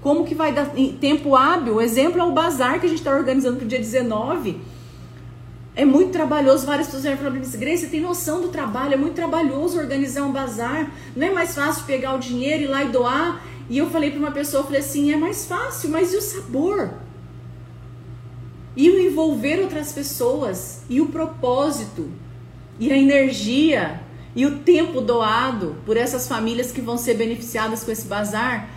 Como 0.00 0.24
que 0.24 0.34
vai 0.34 0.52
dar 0.52 0.70
tempo 1.00 1.36
hábil? 1.36 1.76
O 1.76 1.80
exemplo 1.82 2.20
é 2.20 2.24
o 2.24 2.32
bazar 2.32 2.80
que 2.80 2.86
a 2.86 2.88
gente 2.88 2.98
está 2.98 3.14
organizando 3.14 3.58
pro 3.58 3.66
dia 3.66 3.78
19 3.78 4.56
é 5.76 5.84
muito 5.84 6.12
trabalhoso. 6.12 6.66
Várias 6.66 6.86
pessoas 6.86 7.04
já 7.04 7.16
falaram 7.16 7.40
assim, 7.40 7.58
Grace, 7.58 7.82
você 7.84 7.88
tem 7.88 8.00
noção 8.00 8.40
do 8.40 8.48
trabalho? 8.48 8.94
É 8.94 8.96
muito 8.96 9.14
trabalhoso 9.14 9.78
organizar 9.78 10.22
um 10.22 10.32
bazar. 10.32 10.92
Não 11.16 11.26
é 11.26 11.30
mais 11.30 11.54
fácil 11.54 11.84
pegar 11.84 12.14
o 12.14 12.18
dinheiro 12.18 12.62
e 12.62 12.66
ir 12.66 12.68
lá 12.68 12.84
e 12.84 12.88
doar? 12.88 13.42
E 13.68 13.78
eu 13.78 13.90
falei 13.90 14.10
para 14.10 14.20
uma 14.20 14.30
pessoa, 14.30 14.62
falei 14.62 14.80
assim, 14.80 15.12
é 15.12 15.16
mais 15.16 15.46
fácil, 15.46 15.90
mas 15.90 16.12
e 16.12 16.16
o 16.16 16.22
sabor? 16.22 16.90
E 18.76 18.90
o 18.90 19.00
envolver 19.00 19.60
outras 19.60 19.92
pessoas? 19.92 20.82
E 20.88 21.00
o 21.00 21.06
propósito? 21.06 22.10
E 22.78 22.92
a 22.92 22.96
energia? 22.96 24.00
E 24.36 24.46
o 24.46 24.58
tempo 24.58 25.00
doado 25.00 25.76
por 25.86 25.96
essas 25.96 26.28
famílias 26.28 26.72
que 26.72 26.80
vão 26.80 26.98
ser 26.98 27.14
beneficiadas 27.14 27.82
com 27.82 27.90
esse 27.90 28.06
bazar? 28.06 28.68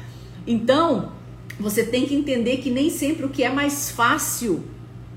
Então, 0.45 1.12
você 1.60 1.83
tem 1.83 2.05
que 2.05 2.15
entender 2.15 2.57
que 2.57 2.69
nem 2.69 2.89
sempre 2.89 3.25
o 3.25 3.29
que 3.29 3.43
é 3.43 3.49
mais 3.49 3.91
fácil 3.91 4.63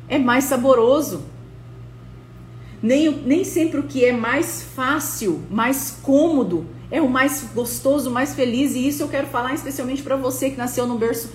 é 0.09 0.19
mais 0.19 0.45
saboroso. 0.45 1.30
Nem, 2.83 3.11
nem 3.11 3.45
sempre 3.45 3.81
o 3.81 3.83
que 3.83 4.05
é 4.05 4.13
mais 4.13 4.63
fácil, 4.63 5.43
mais 5.51 5.99
cômodo, 6.03 6.67
é 6.91 7.01
o 7.01 7.09
mais 7.09 7.47
gostoso, 7.55 8.11
mais 8.11 8.35
feliz. 8.35 8.75
E 8.75 8.87
isso 8.87 9.03
eu 9.03 9.09
quero 9.09 9.27
falar 9.27 9.55
especialmente 9.55 10.03
para 10.03 10.17
você 10.17 10.51
que 10.51 10.57
nasceu 10.57 10.87
num 10.87 10.97
berço, 10.97 11.31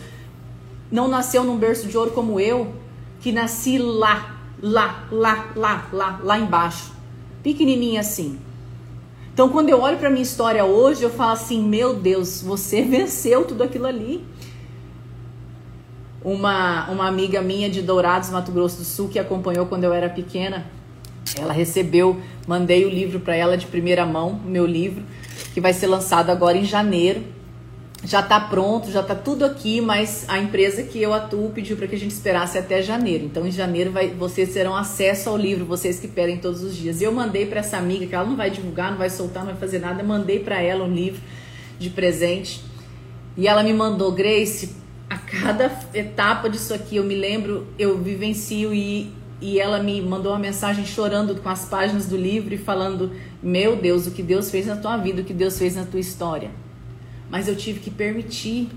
não 0.91 1.07
nasceu 1.07 1.43
num 1.43 1.57
berço 1.57 1.87
de 1.87 1.97
ouro 1.97 2.11
como 2.11 2.39
eu, 2.39 2.73
que 3.19 3.31
nasci 3.31 3.77
lá, 3.77 4.39
lá, 4.61 5.07
lá, 5.11 5.51
lá, 5.55 5.87
lá, 5.91 6.19
lá 6.23 6.39
embaixo, 6.39 6.91
pequenininha 7.43 8.01
assim. 8.01 8.39
Então, 9.35 9.49
quando 9.49 9.67
eu 9.67 9.81
olho 9.81 9.97
para 9.97 10.09
minha 10.09 10.23
história 10.23 10.63
hoje, 10.63 11.03
eu 11.03 11.09
falo 11.09 11.33
assim: 11.33 11.61
meu 11.61 11.93
Deus, 11.93 12.41
você 12.41 12.81
venceu 12.87 13.43
tudo 13.45 13.63
aquilo 13.63 13.85
ali. 13.85 14.25
Uma, 16.23 16.89
uma 16.89 17.07
amiga 17.07 17.41
minha 17.41 17.69
de 17.69 17.81
Dourados, 17.83 18.29
Mato 18.29 18.51
Grosso 18.51 18.77
do 18.77 18.85
Sul, 18.85 19.09
que 19.09 19.19
acompanhou 19.19 19.67
quando 19.67 19.83
eu 19.83 19.93
era 19.93 20.09
pequena, 20.09 20.65
ela 21.39 21.53
recebeu, 21.53 22.19
mandei 22.47 22.85
o 22.85 22.89
livro 22.89 23.19
para 23.19 23.35
ela 23.35 23.57
de 23.57 23.65
primeira 23.67 24.05
mão, 24.05 24.39
o 24.45 24.49
meu 24.49 24.65
livro, 24.65 25.03
que 25.53 25.61
vai 25.61 25.73
ser 25.73 25.87
lançado 25.87 26.29
agora 26.29 26.57
em 26.57 26.65
janeiro. 26.65 27.23
Já 28.03 28.19
está 28.19 28.39
pronto, 28.39 28.91
já 28.91 29.01
está 29.01 29.15
tudo 29.15 29.43
aqui, 29.43 29.81
mas 29.81 30.25
a 30.27 30.37
empresa 30.37 30.83
que 30.83 31.01
eu 31.01 31.11
atuo 31.11 31.49
pediu 31.49 31.75
para 31.75 31.87
que 31.87 31.95
a 31.95 31.97
gente 31.97 32.11
esperasse 32.11 32.55
até 32.57 32.81
janeiro. 32.81 33.25
Então, 33.25 33.47
em 33.47 33.51
janeiro 33.51 33.91
vai, 33.91 34.09
vocês 34.09 34.53
terão 34.53 34.75
acesso 34.75 35.27
ao 35.29 35.35
livro, 35.35 35.65
vocês 35.65 35.99
que 35.99 36.07
pedem 36.07 36.37
todos 36.37 36.61
os 36.61 36.75
dias. 36.75 37.01
Eu 37.01 37.11
mandei 37.11 37.47
para 37.47 37.61
essa 37.61 37.77
amiga 37.77 38.05
que 38.05 38.13
ela 38.13 38.25
não 38.25 38.35
vai 38.35 38.51
divulgar, 38.51 38.91
não 38.91 38.97
vai 38.97 39.09
soltar, 39.09 39.43
não 39.43 39.51
vai 39.51 39.59
fazer 39.59 39.79
nada. 39.79 40.03
Mandei 40.03 40.39
para 40.39 40.61
ela 40.61 40.85
um 40.85 40.93
livro 40.93 41.19
de 41.79 41.89
presente 41.89 42.61
e 43.37 43.47
ela 43.47 43.63
me 43.63 43.73
mandou, 43.73 44.11
Grace, 44.11 44.75
a 45.09 45.17
cada 45.17 45.71
etapa 45.93 46.49
disso 46.49 46.73
aqui 46.73 46.97
eu 46.97 47.03
me 47.03 47.15
lembro, 47.15 47.67
eu 47.77 47.97
vivencio 47.97 48.73
e 48.73 49.11
e 49.41 49.59
ela 49.59 49.81
me 49.81 50.01
mandou 50.01 50.31
uma 50.31 50.39
mensagem 50.39 50.85
chorando 50.85 51.35
com 51.35 51.49
as 51.49 51.65
páginas 51.65 52.05
do 52.05 52.15
livro 52.15 52.53
e 52.53 52.57
falando: 52.57 53.11
Meu 53.41 53.75
Deus, 53.75 54.07
o 54.07 54.11
que 54.11 54.23
Deus 54.23 54.49
fez 54.49 54.65
na 54.65 54.75
tua 54.75 54.97
vida, 54.97 55.21
o 55.21 55.25
que 55.25 55.33
Deus 55.33 55.57
fez 55.57 55.75
na 55.75 55.85
tua 55.85 55.99
história. 55.99 56.51
Mas 57.29 57.47
eu 57.47 57.55
tive 57.55 57.79
que 57.79 57.91
permitir, 57.91 58.69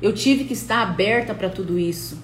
eu 0.00 0.12
tive 0.12 0.44
que 0.44 0.52
estar 0.52 0.82
aberta 0.82 1.34
para 1.34 1.48
tudo 1.48 1.78
isso. 1.78 2.18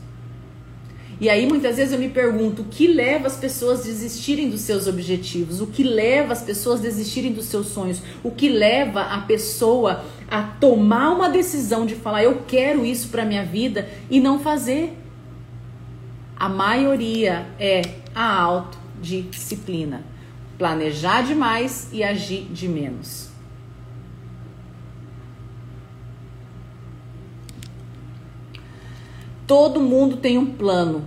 E 1.20 1.28
aí 1.28 1.46
muitas 1.46 1.76
vezes 1.76 1.92
eu 1.92 1.98
me 1.98 2.08
pergunto: 2.08 2.62
o 2.62 2.64
que 2.66 2.86
leva 2.86 3.26
as 3.26 3.36
pessoas 3.36 3.80
a 3.80 3.84
desistirem 3.84 4.48
dos 4.48 4.60
seus 4.60 4.86
objetivos? 4.86 5.60
O 5.60 5.66
que 5.66 5.82
leva 5.82 6.32
as 6.32 6.42
pessoas 6.42 6.80
a 6.80 6.84
desistirem 6.84 7.32
dos 7.32 7.46
seus 7.46 7.66
sonhos? 7.66 8.00
O 8.22 8.30
que 8.30 8.48
leva 8.48 9.02
a 9.02 9.18
pessoa 9.22 10.04
a 10.30 10.42
tomar 10.42 11.10
uma 11.10 11.28
decisão 11.28 11.84
de 11.84 11.96
falar: 11.96 12.22
eu 12.22 12.42
quero 12.46 12.86
isso 12.86 13.08
para 13.08 13.24
minha 13.24 13.44
vida 13.44 13.88
e 14.08 14.20
não 14.20 14.38
fazer? 14.38 14.96
A 16.40 16.48
maioria 16.48 17.46
é 17.58 17.82
a 18.14 18.40
autodisciplina. 18.40 20.02
Planejar 20.56 21.22
demais 21.22 21.90
e 21.92 22.02
agir 22.02 22.44
de 22.44 22.66
menos. 22.66 23.28
Todo 29.46 29.80
mundo 29.80 30.16
tem 30.16 30.38
um 30.38 30.46
plano 30.46 31.04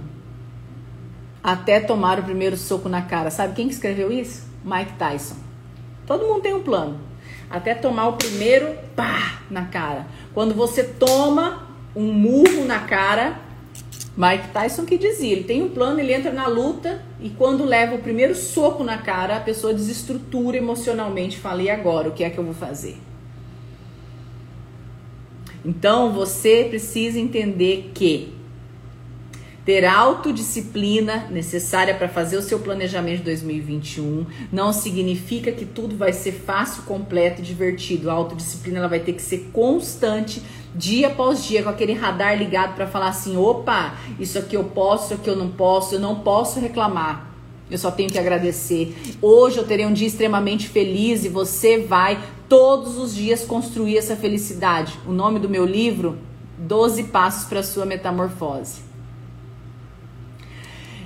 até 1.43 1.79
tomar 1.79 2.19
o 2.19 2.23
primeiro 2.23 2.55
soco 2.55 2.87
na 2.87 3.01
cara. 3.01 3.31
Sabe 3.31 3.55
quem 3.55 3.67
que 3.67 3.73
escreveu 3.73 4.11
isso? 4.11 4.47
Mike 4.63 4.93
Tyson. 4.99 5.37
Todo 6.05 6.27
mundo 6.27 6.41
tem 6.41 6.53
um 6.53 6.61
plano 6.61 6.99
até 7.49 7.73
tomar 7.73 8.09
o 8.09 8.13
primeiro 8.13 8.77
pá 8.95 9.41
na 9.49 9.65
cara. 9.65 10.05
Quando 10.31 10.53
você 10.53 10.83
toma 10.83 11.67
um 11.95 12.13
murro 12.13 12.65
na 12.65 12.81
cara, 12.81 13.39
Mike 14.15 14.49
Tyson 14.49 14.85
que 14.85 14.97
dizia, 14.97 15.31
ele 15.31 15.43
tem 15.43 15.63
um 15.63 15.69
plano, 15.69 15.99
ele 15.99 16.13
entra 16.13 16.31
na 16.31 16.45
luta 16.47 17.01
e 17.19 17.29
quando 17.29 17.65
leva 17.65 17.95
o 17.95 17.99
primeiro 17.99 18.35
soco 18.35 18.83
na 18.83 18.99
cara, 18.99 19.37
a 19.37 19.39
pessoa 19.39 19.73
desestrutura 19.73 20.55
emocionalmente, 20.55 21.39
fala, 21.39 21.63
e 21.63 21.69
agora, 21.69 22.09
o 22.09 22.11
que 22.11 22.23
é 22.23 22.29
que 22.29 22.37
eu 22.37 22.43
vou 22.43 22.53
fazer? 22.53 22.97
Então, 25.65 26.11
você 26.11 26.65
precisa 26.69 27.19
entender 27.19 27.91
que 27.93 28.33
ter 29.65 29.85
autodisciplina 29.85 31.27
necessária 31.31 31.95
para 31.95 32.09
fazer 32.09 32.35
o 32.35 32.41
seu 32.41 32.59
planejamento 32.59 33.19
de 33.19 33.23
2021 33.23 34.25
não 34.51 34.73
significa 34.73 35.53
que 35.53 35.65
tudo 35.65 35.95
vai 35.95 36.11
ser 36.11 36.33
fácil, 36.33 36.83
completo 36.83 37.41
e 37.41 37.45
divertido. 37.45 38.09
A 38.09 38.13
autodisciplina 38.13 38.79
ela 38.79 38.89
vai 38.89 38.99
ter 38.99 39.13
que 39.13 39.21
ser 39.21 39.49
constante, 39.53 40.43
dia 40.75 41.07
após 41.07 41.43
dia, 41.43 41.63
com 41.63 41.69
aquele 41.69 41.93
radar 41.93 42.37
ligado 42.37 42.75
para 42.75 42.87
falar 42.87 43.09
assim: 43.09 43.37
opa, 43.37 43.95
isso 44.19 44.37
aqui 44.37 44.55
eu 44.55 44.63
posso, 44.63 45.05
isso 45.05 45.13
aqui 45.15 45.29
eu 45.29 45.35
não 45.35 45.49
posso, 45.49 45.95
eu 45.95 45.99
não 45.99 46.19
posso 46.19 46.59
reclamar. 46.59 47.33
Eu 47.69 47.77
só 47.77 47.89
tenho 47.89 48.09
que 48.09 48.19
agradecer. 48.19 48.95
Hoje 49.21 49.57
eu 49.57 49.65
terei 49.65 49.85
um 49.85 49.93
dia 49.93 50.07
extremamente 50.07 50.67
feliz 50.67 51.25
e 51.25 51.29
você 51.29 51.79
vai 51.79 52.21
todos 52.47 52.97
os 52.97 53.15
dias 53.15 53.45
construir 53.45 53.97
essa 53.97 54.15
felicidade. 54.15 54.99
O 55.07 55.11
nome 55.11 55.39
do 55.39 55.49
meu 55.49 55.65
livro, 55.65 56.17
12 56.57 57.05
Passos 57.05 57.45
para 57.45 57.61
a 57.61 57.63
Sua 57.63 57.85
Metamorfose. 57.85 58.81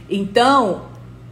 Então, 0.10 0.84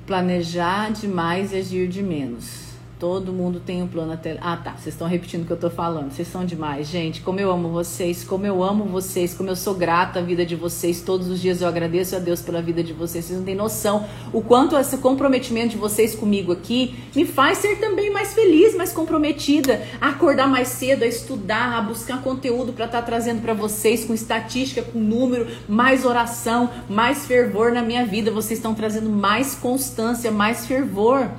planejar 0.05 0.91
demais 0.91 1.51
e 1.51 1.57
agir 1.57 1.87
de 1.87 2.03
menos. 2.03 2.64
Todo 2.99 3.33
mundo 3.33 3.59
tem 3.59 3.83
um 3.83 3.87
plano 3.87 4.13
até. 4.13 4.37
Ah, 4.41 4.55
tá. 4.55 4.71
Vocês 4.71 4.95
estão 4.95 5.07
repetindo 5.07 5.43
o 5.43 5.45
que 5.45 5.51
eu 5.51 5.57
tô 5.57 5.69
falando. 5.69 6.11
Vocês 6.11 6.27
são 6.27 6.45
demais, 6.45 6.87
gente. 6.87 7.21
Como 7.21 7.39
eu 7.39 7.51
amo 7.51 7.69
vocês, 7.69 8.23
como 8.23 8.45
eu 8.45 8.63
amo 8.63 8.85
vocês, 8.85 9.33
como 9.33 9.49
eu 9.49 9.55
sou 9.55 9.73
grata 9.73 10.19
à 10.19 10.21
vida 10.21 10.45
de 10.45 10.55
vocês. 10.55 11.01
Todos 11.01 11.27
os 11.27 11.41
dias 11.41 11.61
eu 11.61 11.67
agradeço 11.67 12.15
a 12.15 12.19
Deus 12.19 12.41
pela 12.41 12.61
vida 12.61 12.81
de 12.81 12.93
vocês. 12.93 13.25
Vocês 13.25 13.37
não 13.37 13.45
têm 13.45 13.55
noção 13.55 14.05
o 14.31 14.41
quanto 14.41 14.77
esse 14.77 14.97
comprometimento 14.97 15.69
de 15.69 15.77
vocês 15.77 16.15
comigo 16.15 16.51
aqui 16.51 16.95
me 17.15 17.25
faz 17.25 17.59
ser 17.59 17.79
também 17.79 18.11
mais 18.11 18.33
feliz, 18.33 18.75
mais 18.75 18.91
comprometida, 18.91 19.81
a 19.99 20.09
acordar 20.09 20.47
mais 20.47 20.69
cedo, 20.69 21.03
a 21.03 21.07
estudar, 21.07 21.77
a 21.77 21.81
buscar 21.81 22.21
conteúdo 22.21 22.73
para 22.73 22.85
estar 22.85 23.01
tá 23.01 23.05
trazendo 23.05 23.41
para 23.41 23.53
vocês 23.53 24.05
com 24.05 24.13
estatística, 24.13 24.81
com 24.81 24.99
número, 24.99 25.47
mais 25.67 26.05
oração, 26.05 26.69
mais 26.89 27.25
fervor 27.25 27.71
na 27.71 27.81
minha 27.81 28.05
vida. 28.05 28.31
Vocês 28.31 28.59
estão 28.59 28.73
trazendo 28.73 29.09
mais 29.09 29.55
constância, 29.55 30.31
mais 30.31 30.65
fervor. 30.65 31.29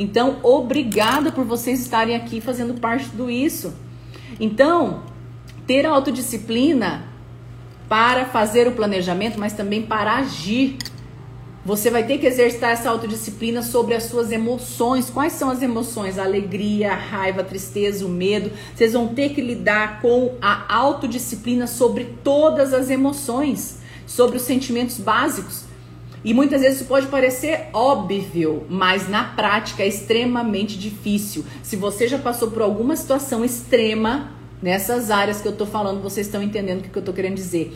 Então, 0.00 0.38
obrigada 0.42 1.30
por 1.30 1.44
vocês 1.44 1.78
estarem 1.78 2.16
aqui 2.16 2.40
fazendo 2.40 2.72
parte 2.80 3.10
tudo 3.10 3.28
isso. 3.28 3.74
Então, 4.40 5.02
ter 5.66 5.84
autodisciplina 5.84 7.04
para 7.86 8.24
fazer 8.24 8.66
o 8.66 8.72
planejamento, 8.72 9.38
mas 9.38 9.52
também 9.52 9.82
para 9.82 10.16
agir. 10.16 10.78
Você 11.66 11.90
vai 11.90 12.06
ter 12.06 12.16
que 12.16 12.26
exercitar 12.26 12.70
essa 12.70 12.88
autodisciplina 12.88 13.62
sobre 13.62 13.94
as 13.94 14.04
suas 14.04 14.32
emoções. 14.32 15.10
Quais 15.10 15.34
são 15.34 15.50
as 15.50 15.60
emoções? 15.60 16.18
A 16.18 16.24
alegria, 16.24 16.92
a 16.92 16.96
raiva, 16.96 17.42
a 17.42 17.44
tristeza, 17.44 18.06
o 18.06 18.08
medo. 18.08 18.50
Vocês 18.74 18.94
vão 18.94 19.08
ter 19.08 19.34
que 19.34 19.42
lidar 19.42 20.00
com 20.00 20.34
a 20.40 20.74
autodisciplina 20.74 21.66
sobre 21.66 22.16
todas 22.24 22.72
as 22.72 22.88
emoções, 22.88 23.80
sobre 24.06 24.38
os 24.38 24.44
sentimentos 24.44 24.96
básicos. 24.96 25.68
E 26.22 26.34
muitas 26.34 26.60
vezes 26.60 26.80
isso 26.80 26.88
pode 26.88 27.06
parecer 27.06 27.68
óbvio, 27.72 28.66
mas 28.68 29.08
na 29.08 29.24
prática 29.24 29.82
é 29.82 29.88
extremamente 29.88 30.78
difícil. 30.78 31.44
Se 31.62 31.76
você 31.76 32.06
já 32.06 32.18
passou 32.18 32.50
por 32.50 32.60
alguma 32.60 32.94
situação 32.94 33.42
extrema 33.42 34.30
nessas 34.60 35.10
áreas 35.10 35.40
que 35.40 35.48
eu 35.48 35.56
tô 35.56 35.64
falando, 35.64 36.02
vocês 36.02 36.26
estão 36.26 36.42
entendendo 36.42 36.80
o 36.80 36.82
que 36.82 36.96
eu 36.96 37.02
tô 37.02 37.14
querendo 37.14 37.36
dizer. 37.36 37.74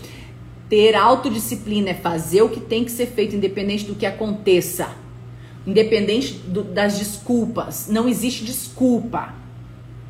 Ter 0.69 0.95
autodisciplina 0.95 1.91
é 1.91 1.95
fazer 1.95 2.43
o 2.43 2.51
que 2.51 2.61
tem 2.61 2.85
que 2.85 2.91
ser 2.91 3.07
feito, 3.07 3.35
independente 3.35 3.87
do 3.87 3.95
que 3.95 4.05
aconteça. 4.05 4.91
Independente 5.67 6.35
do, 6.35 6.63
das 6.63 6.99
desculpas. 6.99 7.89
Não 7.89 8.07
existe 8.07 8.45
desculpa. 8.45 9.35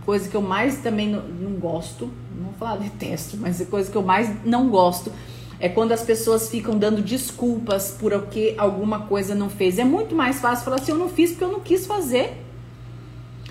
Coisa 0.04 0.28
que 0.28 0.34
eu 0.34 0.42
mais 0.42 0.78
também 0.78 1.08
não, 1.08 1.22
não 1.22 1.52
gosto. 1.52 2.10
Não 2.36 2.46
vou 2.46 2.54
falar 2.54 2.76
detesto, 2.76 3.36
mas 3.36 3.60
é 3.60 3.64
coisa 3.64 3.88
que 3.88 3.96
eu 3.96 4.02
mais 4.02 4.28
não 4.44 4.68
gosto 4.68 5.12
é 5.58 5.68
quando 5.68 5.92
as 5.92 6.02
pessoas 6.02 6.48
ficam 6.48 6.76
dando 6.76 7.02
desculpas 7.02 7.96
por 7.98 8.12
o 8.12 8.22
que 8.22 8.54
alguma 8.58 9.00
coisa 9.06 9.34
não 9.34 9.48
fez. 9.48 9.78
É 9.78 9.84
muito 9.84 10.14
mais 10.14 10.40
fácil 10.40 10.64
falar 10.64 10.76
assim: 10.76 10.92
eu 10.92 10.98
não 10.98 11.08
fiz 11.08 11.30
porque 11.30 11.44
eu 11.44 11.52
não 11.52 11.60
quis 11.60 11.86
fazer. 11.86 12.44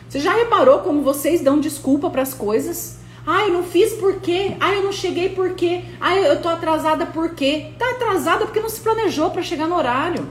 Você 0.07 0.19
já 0.19 0.33
reparou 0.33 0.79
como 0.79 1.01
vocês 1.01 1.41
dão 1.41 1.59
desculpa 1.59 2.09
para 2.09 2.21
as 2.21 2.33
coisas? 2.33 2.99
Ah, 3.25 3.43
eu 3.47 3.53
não 3.53 3.63
fiz 3.63 3.93
por 3.93 4.19
quê? 4.19 4.55
Ah, 4.59 4.73
eu 4.73 4.83
não 4.83 4.91
cheguei 4.91 5.29
por 5.29 5.53
quê? 5.53 5.81
Ah, 5.99 6.15
eu 6.15 6.41
tô 6.41 6.49
atrasada 6.49 7.05
por 7.05 7.33
quê? 7.33 7.71
Tá 7.79 7.91
atrasada 7.91 8.45
porque 8.45 8.59
não 8.59 8.69
se 8.69 8.81
planejou 8.81 9.31
para 9.31 9.41
chegar 9.41 9.67
no 9.67 9.75
horário. 9.75 10.27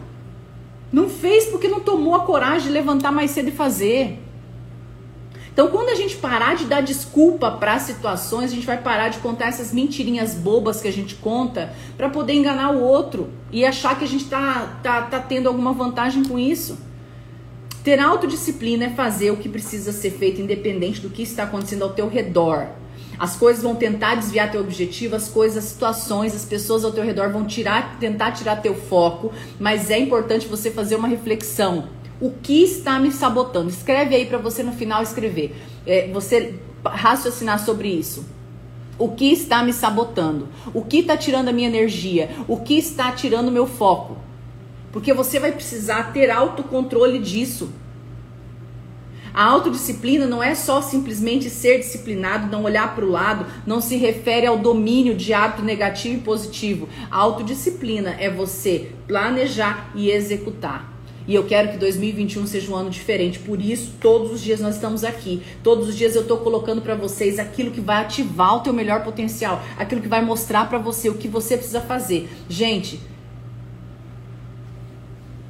Não 0.93 1.09
fez 1.09 1.47
porque 1.47 1.69
não 1.69 1.81
tomou 1.81 2.15
a 2.15 2.21
coragem 2.21 2.69
de 2.69 2.73
levantar 2.75 3.11
mais 3.11 3.31
cedo 3.31 3.49
e 3.49 3.53
fazer. 3.53 4.19
Então, 5.53 5.69
quando 5.69 5.91
a 5.91 5.95
gente 5.95 6.17
parar 6.17 6.57
de 6.57 6.65
dar 6.65 6.81
desculpa 6.81 7.51
para 7.51 7.79
situações, 7.79 8.51
a 8.51 8.55
gente 8.55 8.67
vai 8.67 8.79
parar 8.79 9.11
de 9.11 9.19
contar 9.19 9.49
essas 9.49 9.71
mentirinhas 9.71 10.35
bobas 10.35 10.81
que 10.81 10.89
a 10.89 10.93
gente 10.93 11.15
conta 11.17 11.75
para 11.97 12.09
poder 12.09 12.33
enganar 12.33 12.71
o 12.71 12.81
outro 12.81 13.29
e 13.51 13.63
achar 13.63 13.99
que 13.99 14.05
a 14.05 14.09
gente 14.09 14.25
tá, 14.25 14.79
tá, 14.83 15.03
tá 15.03 15.21
tendo 15.21 15.49
alguma 15.49 15.75
vantagem 15.75 16.25
com 16.25 16.39
isso. 16.39 16.79
Ter 17.85 18.01
autodisciplina 18.01 18.87
é 18.87 18.91
fazer 18.91 19.31
o 19.31 19.37
que 19.37 19.49
precisa 19.49 19.93
ser 19.93 20.13
feito, 20.13 20.41
independente 20.41 21.01
do 21.01 21.11
que 21.11 21.23
está 21.23 21.43
acontecendo 21.43 21.83
ao 21.83 21.91
teu 21.91 22.09
redor. 22.09 22.69
As 23.19 23.37
coisas 23.37 23.63
vão 23.63 23.75
tentar 23.75 24.15
desviar 24.15 24.51
teu 24.51 24.61
objetivo, 24.63 25.17
as 25.17 25.29
coisas, 25.29 25.59
as 25.63 25.71
situações, 25.71 26.35
as 26.35 26.47
pessoas 26.47 26.83
ao 26.83 26.93
teu 26.93 27.05
redor 27.05 27.31
vão 27.31 27.45
tirar, 27.45 27.99
tentar 27.99 28.33
tirar 28.33 28.57
teu 28.57 28.75
foco, 28.75 29.31
mas 29.61 29.91
é 29.91 29.99
importante 29.99 30.49
você 30.49 30.71
fazer 30.71 30.97
uma 30.97 31.09
reflexão 31.09 31.89
o 32.23 32.31
que 32.31 32.63
está 32.63 33.01
me 33.01 33.11
sabotando? 33.11 33.69
Escreve 33.69 34.15
aí 34.15 34.27
para 34.27 34.39
você 34.39 34.63
no 34.63 34.71
final 34.71 35.03
escrever. 35.03 35.57
É, 35.85 36.09
você 36.13 36.55
raciocinar 36.85 37.59
sobre 37.59 37.89
isso. 37.89 38.25
O 38.97 39.09
que 39.09 39.33
está 39.33 39.65
me 39.65 39.73
sabotando? 39.73 40.49
O 40.73 40.83
que 40.83 40.99
está 40.99 41.17
tirando 41.17 41.49
a 41.49 41.53
minha 41.53 41.67
energia? 41.67 42.31
O 42.47 42.61
que 42.61 42.79
está 42.79 43.11
tirando 43.11 43.49
o 43.49 43.51
meu 43.51 43.67
foco? 43.67 44.17
Porque 44.93 45.13
você 45.13 45.41
vai 45.41 45.51
precisar 45.51 46.13
ter 46.13 46.31
autocontrole 46.31 47.19
disso. 47.19 47.71
A 49.35 49.43
autodisciplina 49.45 50.25
não 50.25 50.41
é 50.41 50.55
só 50.55 50.81
simplesmente 50.81 51.51
ser 51.51 51.79
disciplinado, 51.79 52.47
não 52.47 52.63
olhar 52.63 52.95
para 52.95 53.05
o 53.05 53.11
lado, 53.11 53.47
não 53.67 53.81
se 53.81 53.97
refere 53.97 54.47
ao 54.47 54.59
domínio 54.59 55.17
de 55.17 55.35
hábito 55.35 55.63
negativo 55.63 56.19
e 56.19 56.21
positivo. 56.21 56.89
A 57.11 57.17
autodisciplina 57.17 58.15
é 58.21 58.31
você 58.31 58.93
planejar 59.09 59.91
e 59.97 60.09
executar. 60.09 60.92
E 61.27 61.35
eu 61.35 61.45
quero 61.45 61.71
que 61.71 61.77
2021 61.77 62.47
seja 62.47 62.73
um 62.73 62.77
ano 62.77 62.91
diferente. 62.91 63.39
Por 63.39 63.61
isso, 63.61 63.93
todos 64.01 64.33
os 64.33 64.41
dias 64.41 64.61
nós 64.61 64.75
estamos 64.75 65.05
aqui. 65.05 65.43
Todos 65.63 65.89
os 65.89 65.97
dias 65.97 66.15
eu 66.15 66.23
estou 66.23 66.39
colocando 66.39 66.83
para 66.83 66.95
vocês 66.95 67.39
aquilo 67.39 67.71
que 67.71 67.81
vai 67.81 68.03
ativar 68.03 68.57
o 68.57 68.61
teu 68.61 68.73
melhor 68.73 69.05
potencial, 69.05 69.63
aquilo 69.79 70.01
que 70.01 70.09
vai 70.09 70.23
mostrar 70.25 70.69
para 70.69 70.79
você 70.79 71.09
o 71.09 71.15
que 71.15 71.29
você 71.29 71.57
precisa 71.57 71.81
fazer. 71.81 72.29
Gente, 72.49 73.01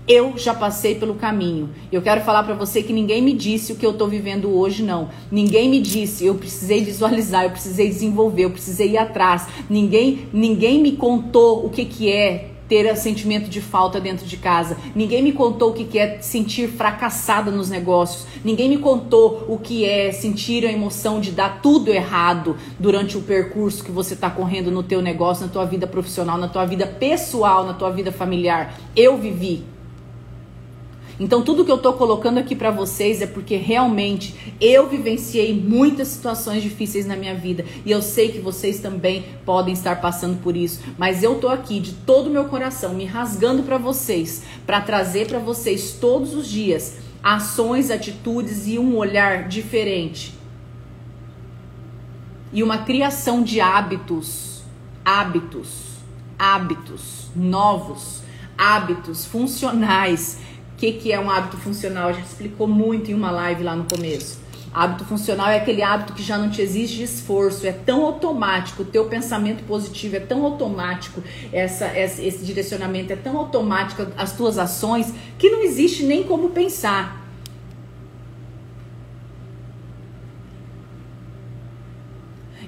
eu 0.07 0.37
já 0.37 0.53
passei 0.53 0.97
pelo 0.97 1.15
caminho. 1.15 1.71
Eu 1.91 2.03
quero 2.03 2.21
falar 2.23 2.43
para 2.43 2.55
você 2.55 2.83
que 2.83 2.93
ninguém 2.93 3.23
me 3.23 3.33
disse 3.33 3.73
o 3.73 3.77
que 3.77 3.87
eu 3.87 3.93
estou 3.93 4.09
vivendo 4.09 4.51
hoje, 4.51 4.83
não. 4.83 5.09
Ninguém 5.31 5.71
me 5.71 5.81
disse. 5.81 6.27
Eu 6.27 6.35
precisei 6.35 6.83
visualizar, 6.85 7.45
eu 7.45 7.51
precisei 7.51 7.89
desenvolver, 7.89 8.45
eu 8.45 8.51
precisei 8.51 8.91
ir 8.91 8.99
atrás. 8.99 9.47
Ninguém, 9.71 10.29
ninguém 10.33 10.83
me 10.83 10.93
contou 10.93 11.65
o 11.65 11.71
que 11.71 11.85
que 11.85 12.11
é 12.11 12.52
ter 12.73 12.97
sentimento 12.97 13.51
de 13.51 13.61
falta 13.61 14.01
dentro 14.01 14.25
de 14.25 14.39
casa. 14.39 14.79
Ninguém 14.95 15.23
me 15.23 15.33
contou 15.33 15.73
o 15.73 15.75
que 15.75 15.99
é 15.99 16.23
sentir 16.23 16.69
fracassada 16.69 17.51
nos 17.51 17.69
negócios. 17.69 18.27
Ninguém 18.43 18.71
me 18.71 18.79
contou 18.79 19.45
o 19.47 19.59
que 19.59 19.85
é 19.85 20.11
sentir 20.11 20.65
a 20.65 20.73
emoção 20.73 21.21
de 21.21 21.33
dar 21.33 21.61
tudo 21.61 21.93
errado 21.93 22.57
durante 22.79 23.19
o 23.19 23.21
percurso 23.21 23.85
que 23.85 23.91
você 23.91 24.15
está 24.15 24.31
correndo 24.31 24.71
no 24.71 24.83
teu 24.83 25.03
negócio, 25.03 25.45
na 25.45 25.53
tua 25.53 25.67
vida 25.67 25.87
profissional, 25.87 26.39
na 26.39 26.49
tua 26.49 26.65
vida 26.65 26.87
pessoal, 26.87 27.67
na 27.67 27.75
tua 27.75 27.91
vida 27.91 28.11
familiar. 28.11 28.75
Eu 28.97 29.19
vivi. 29.19 29.72
Então 31.23 31.41
tudo 31.41 31.65
que 31.65 31.71
eu 31.71 31.79
tô 31.79 31.93
colocando 31.93 32.39
aqui 32.39 32.57
para 32.57 32.73
vocês 32.73 33.23
é 33.23 33.29
porque 33.29 33.55
realmente 33.55 34.35
eu 34.61 34.89
vivenciei 34.89 35.55
muitas 35.55 36.09
situações 36.09 36.65
difíceis 36.65 37.07
na 37.07 37.15
minha 37.15 37.33
vida 37.33 37.65
e 37.87 37.93
eu 37.93 38.03
sei 38.03 38.33
que 38.33 38.41
vocês 38.41 38.81
também 38.81 39.25
podem 39.47 39.73
estar 39.73 40.01
passando 40.01 40.43
por 40.43 40.57
isso, 40.57 40.81
mas 40.99 41.23
eu 41.23 41.37
tô 41.37 41.47
aqui 41.47 41.79
de 41.79 41.93
todo 41.93 42.27
o 42.27 42.31
meu 42.31 42.47
coração 42.47 42.95
me 42.95 43.05
rasgando 43.05 43.63
para 43.63 43.79
vocês, 43.79 44.43
para 44.67 44.81
trazer 44.81 45.29
para 45.29 45.39
vocês 45.39 45.93
todos 45.93 46.35
os 46.35 46.49
dias 46.49 46.97
ações, 47.23 47.93
atitudes 47.93 48.67
e 48.67 48.77
um 48.77 48.97
olhar 48.97 49.47
diferente. 49.47 50.35
E 52.53 52.65
uma 52.65 52.79
criação 52.79 53.45
de 53.45 53.61
hábitos, 53.61 54.65
hábitos, 55.05 55.69
hábitos 56.37 57.29
novos, 57.37 58.23
hábitos 58.59 59.25
funcionais 59.25 60.39
que, 60.83 60.93
que 60.95 61.13
é 61.13 61.21
um 61.21 61.31
hábito 61.31 61.57
funcional? 61.59 62.09
A 62.09 62.13
gente 62.13 62.27
explicou 62.27 62.67
muito 62.67 63.09
em 63.09 63.15
uma 63.15 63.31
live 63.31 63.63
lá 63.63 63.77
no 63.77 63.85
começo. 63.85 64.41
Hábito 64.75 65.05
funcional 65.05 65.49
é 65.49 65.59
aquele 65.59 65.81
hábito 65.81 66.13
que 66.13 66.23
já 66.25 66.37
não 66.37 66.51
te 66.51 66.61
exige 66.61 67.05
esforço, 67.05 67.65
é 67.65 67.71
tão 67.71 68.05
automático, 68.05 68.83
o 68.83 68.85
teu 68.85 69.05
pensamento 69.05 69.63
positivo 69.63 70.17
é 70.17 70.21
tão 70.21 70.45
automático, 70.45 71.23
essa, 71.53 71.87
esse 71.97 72.45
direcionamento 72.45 73.13
é 73.13 73.17
tão 73.17 73.37
automático, 73.37 74.05
as 74.17 74.33
tuas 74.33 74.59
ações, 74.59 75.13
que 75.39 75.51
não 75.51 75.63
existe 75.63 76.03
nem 76.03 76.25
como 76.25 76.51
pensar. 76.51 77.23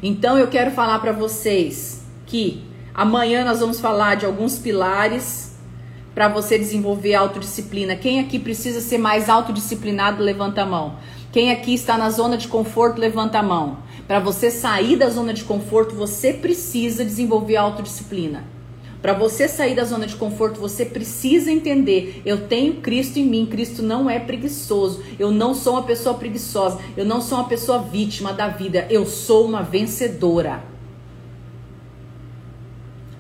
Então 0.01 0.39
eu 0.39 0.47
quero 0.47 0.71
falar 0.71 1.01
para 1.01 1.11
vocês 1.11 2.05
que 2.27 2.63
amanhã 2.95 3.45
nós 3.45 3.59
vamos 3.59 3.81
falar 3.81 4.15
de 4.15 4.25
alguns 4.25 4.57
pilares 4.57 5.44
para 6.15 6.29
você 6.29 6.57
desenvolver 6.59 7.15
autodisciplina? 7.15 7.97
Quem 7.97 8.21
aqui 8.21 8.39
precisa 8.39 8.81
ser 8.81 8.99
mais 8.99 9.29
autodisciplinado, 9.29 10.23
levanta 10.23 10.63
a 10.63 10.67
mão. 10.67 10.97
Quem 11.33 11.51
aqui 11.51 11.75
está 11.75 11.99
na 11.99 12.11
zona 12.11 12.37
de 12.37 12.47
conforto, 12.47 13.01
levanta 13.01 13.39
a 13.39 13.43
mão. 13.43 13.79
Para 14.07 14.21
você 14.21 14.51
sair 14.51 14.97
da 14.97 15.09
zona 15.09 15.35
de 15.35 15.45
conforto, 15.45 15.95
você 15.95 16.33
precisa 16.33 17.05
desenvolver 17.05 17.57
autodisciplina. 17.57 18.45
Para 19.05 19.13
você 19.13 19.47
sair 19.49 19.75
da 19.75 19.85
zona 19.85 20.07
de 20.07 20.17
conforto, 20.17 20.59
você 20.59 20.85
precisa 20.85 21.53
entender: 21.53 22.23
eu 22.25 22.47
tenho 22.49 22.77
Cristo 22.77 23.19
em 23.19 23.27
mim. 23.27 23.45
Cristo 23.45 23.83
não 23.83 24.09
é 24.09 24.19
preguiçoso. 24.19 25.03
Eu 25.19 25.31
não 25.31 25.55
sou 25.55 25.75
uma 25.75 25.83
pessoa 25.83 26.15
preguiçosa. 26.15 26.79
Eu 26.97 27.05
não 27.05 27.21
sou 27.21 27.37
uma 27.37 27.49
pessoa 27.49 27.81
vítima 27.81 28.33
da 28.33 28.49
vida. 28.49 28.87
Eu 28.89 29.05
sou 29.05 29.45
uma 29.47 29.63
vencedora. 29.63 30.74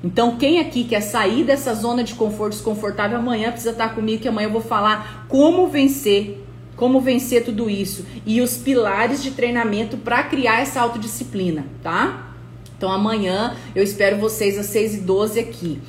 Então, 0.04 0.36
quem 0.36 0.60
aqui 0.60 0.84
quer 0.84 1.00
sair 1.00 1.44
dessa 1.44 1.72
zona 1.72 2.04
de 2.04 2.14
conforto 2.14 2.52
desconfortável, 2.52 3.16
amanhã 3.16 3.50
precisa 3.50 3.70
estar 3.70 3.94
comigo, 3.94 4.20
que 4.20 4.28
amanhã 4.28 4.48
eu 4.48 4.52
vou 4.52 4.60
falar 4.60 5.24
como 5.28 5.66
vencer 5.66 6.44
como 6.76 7.00
vencer 7.00 7.44
tudo 7.44 7.70
isso 7.70 8.04
e 8.26 8.40
os 8.40 8.56
pilares 8.56 9.22
de 9.22 9.30
treinamento 9.30 9.96
para 9.96 10.24
criar 10.24 10.60
essa 10.60 10.80
autodisciplina, 10.80 11.64
tá? 11.82 12.34
Então 12.76 12.90
amanhã 12.90 13.56
eu 13.74 13.82
espero 13.84 14.16
vocês 14.16 14.58
às 14.58 14.66
6 14.66 14.96
e 14.96 15.00
12 15.02 15.38
aqui. 15.38 15.80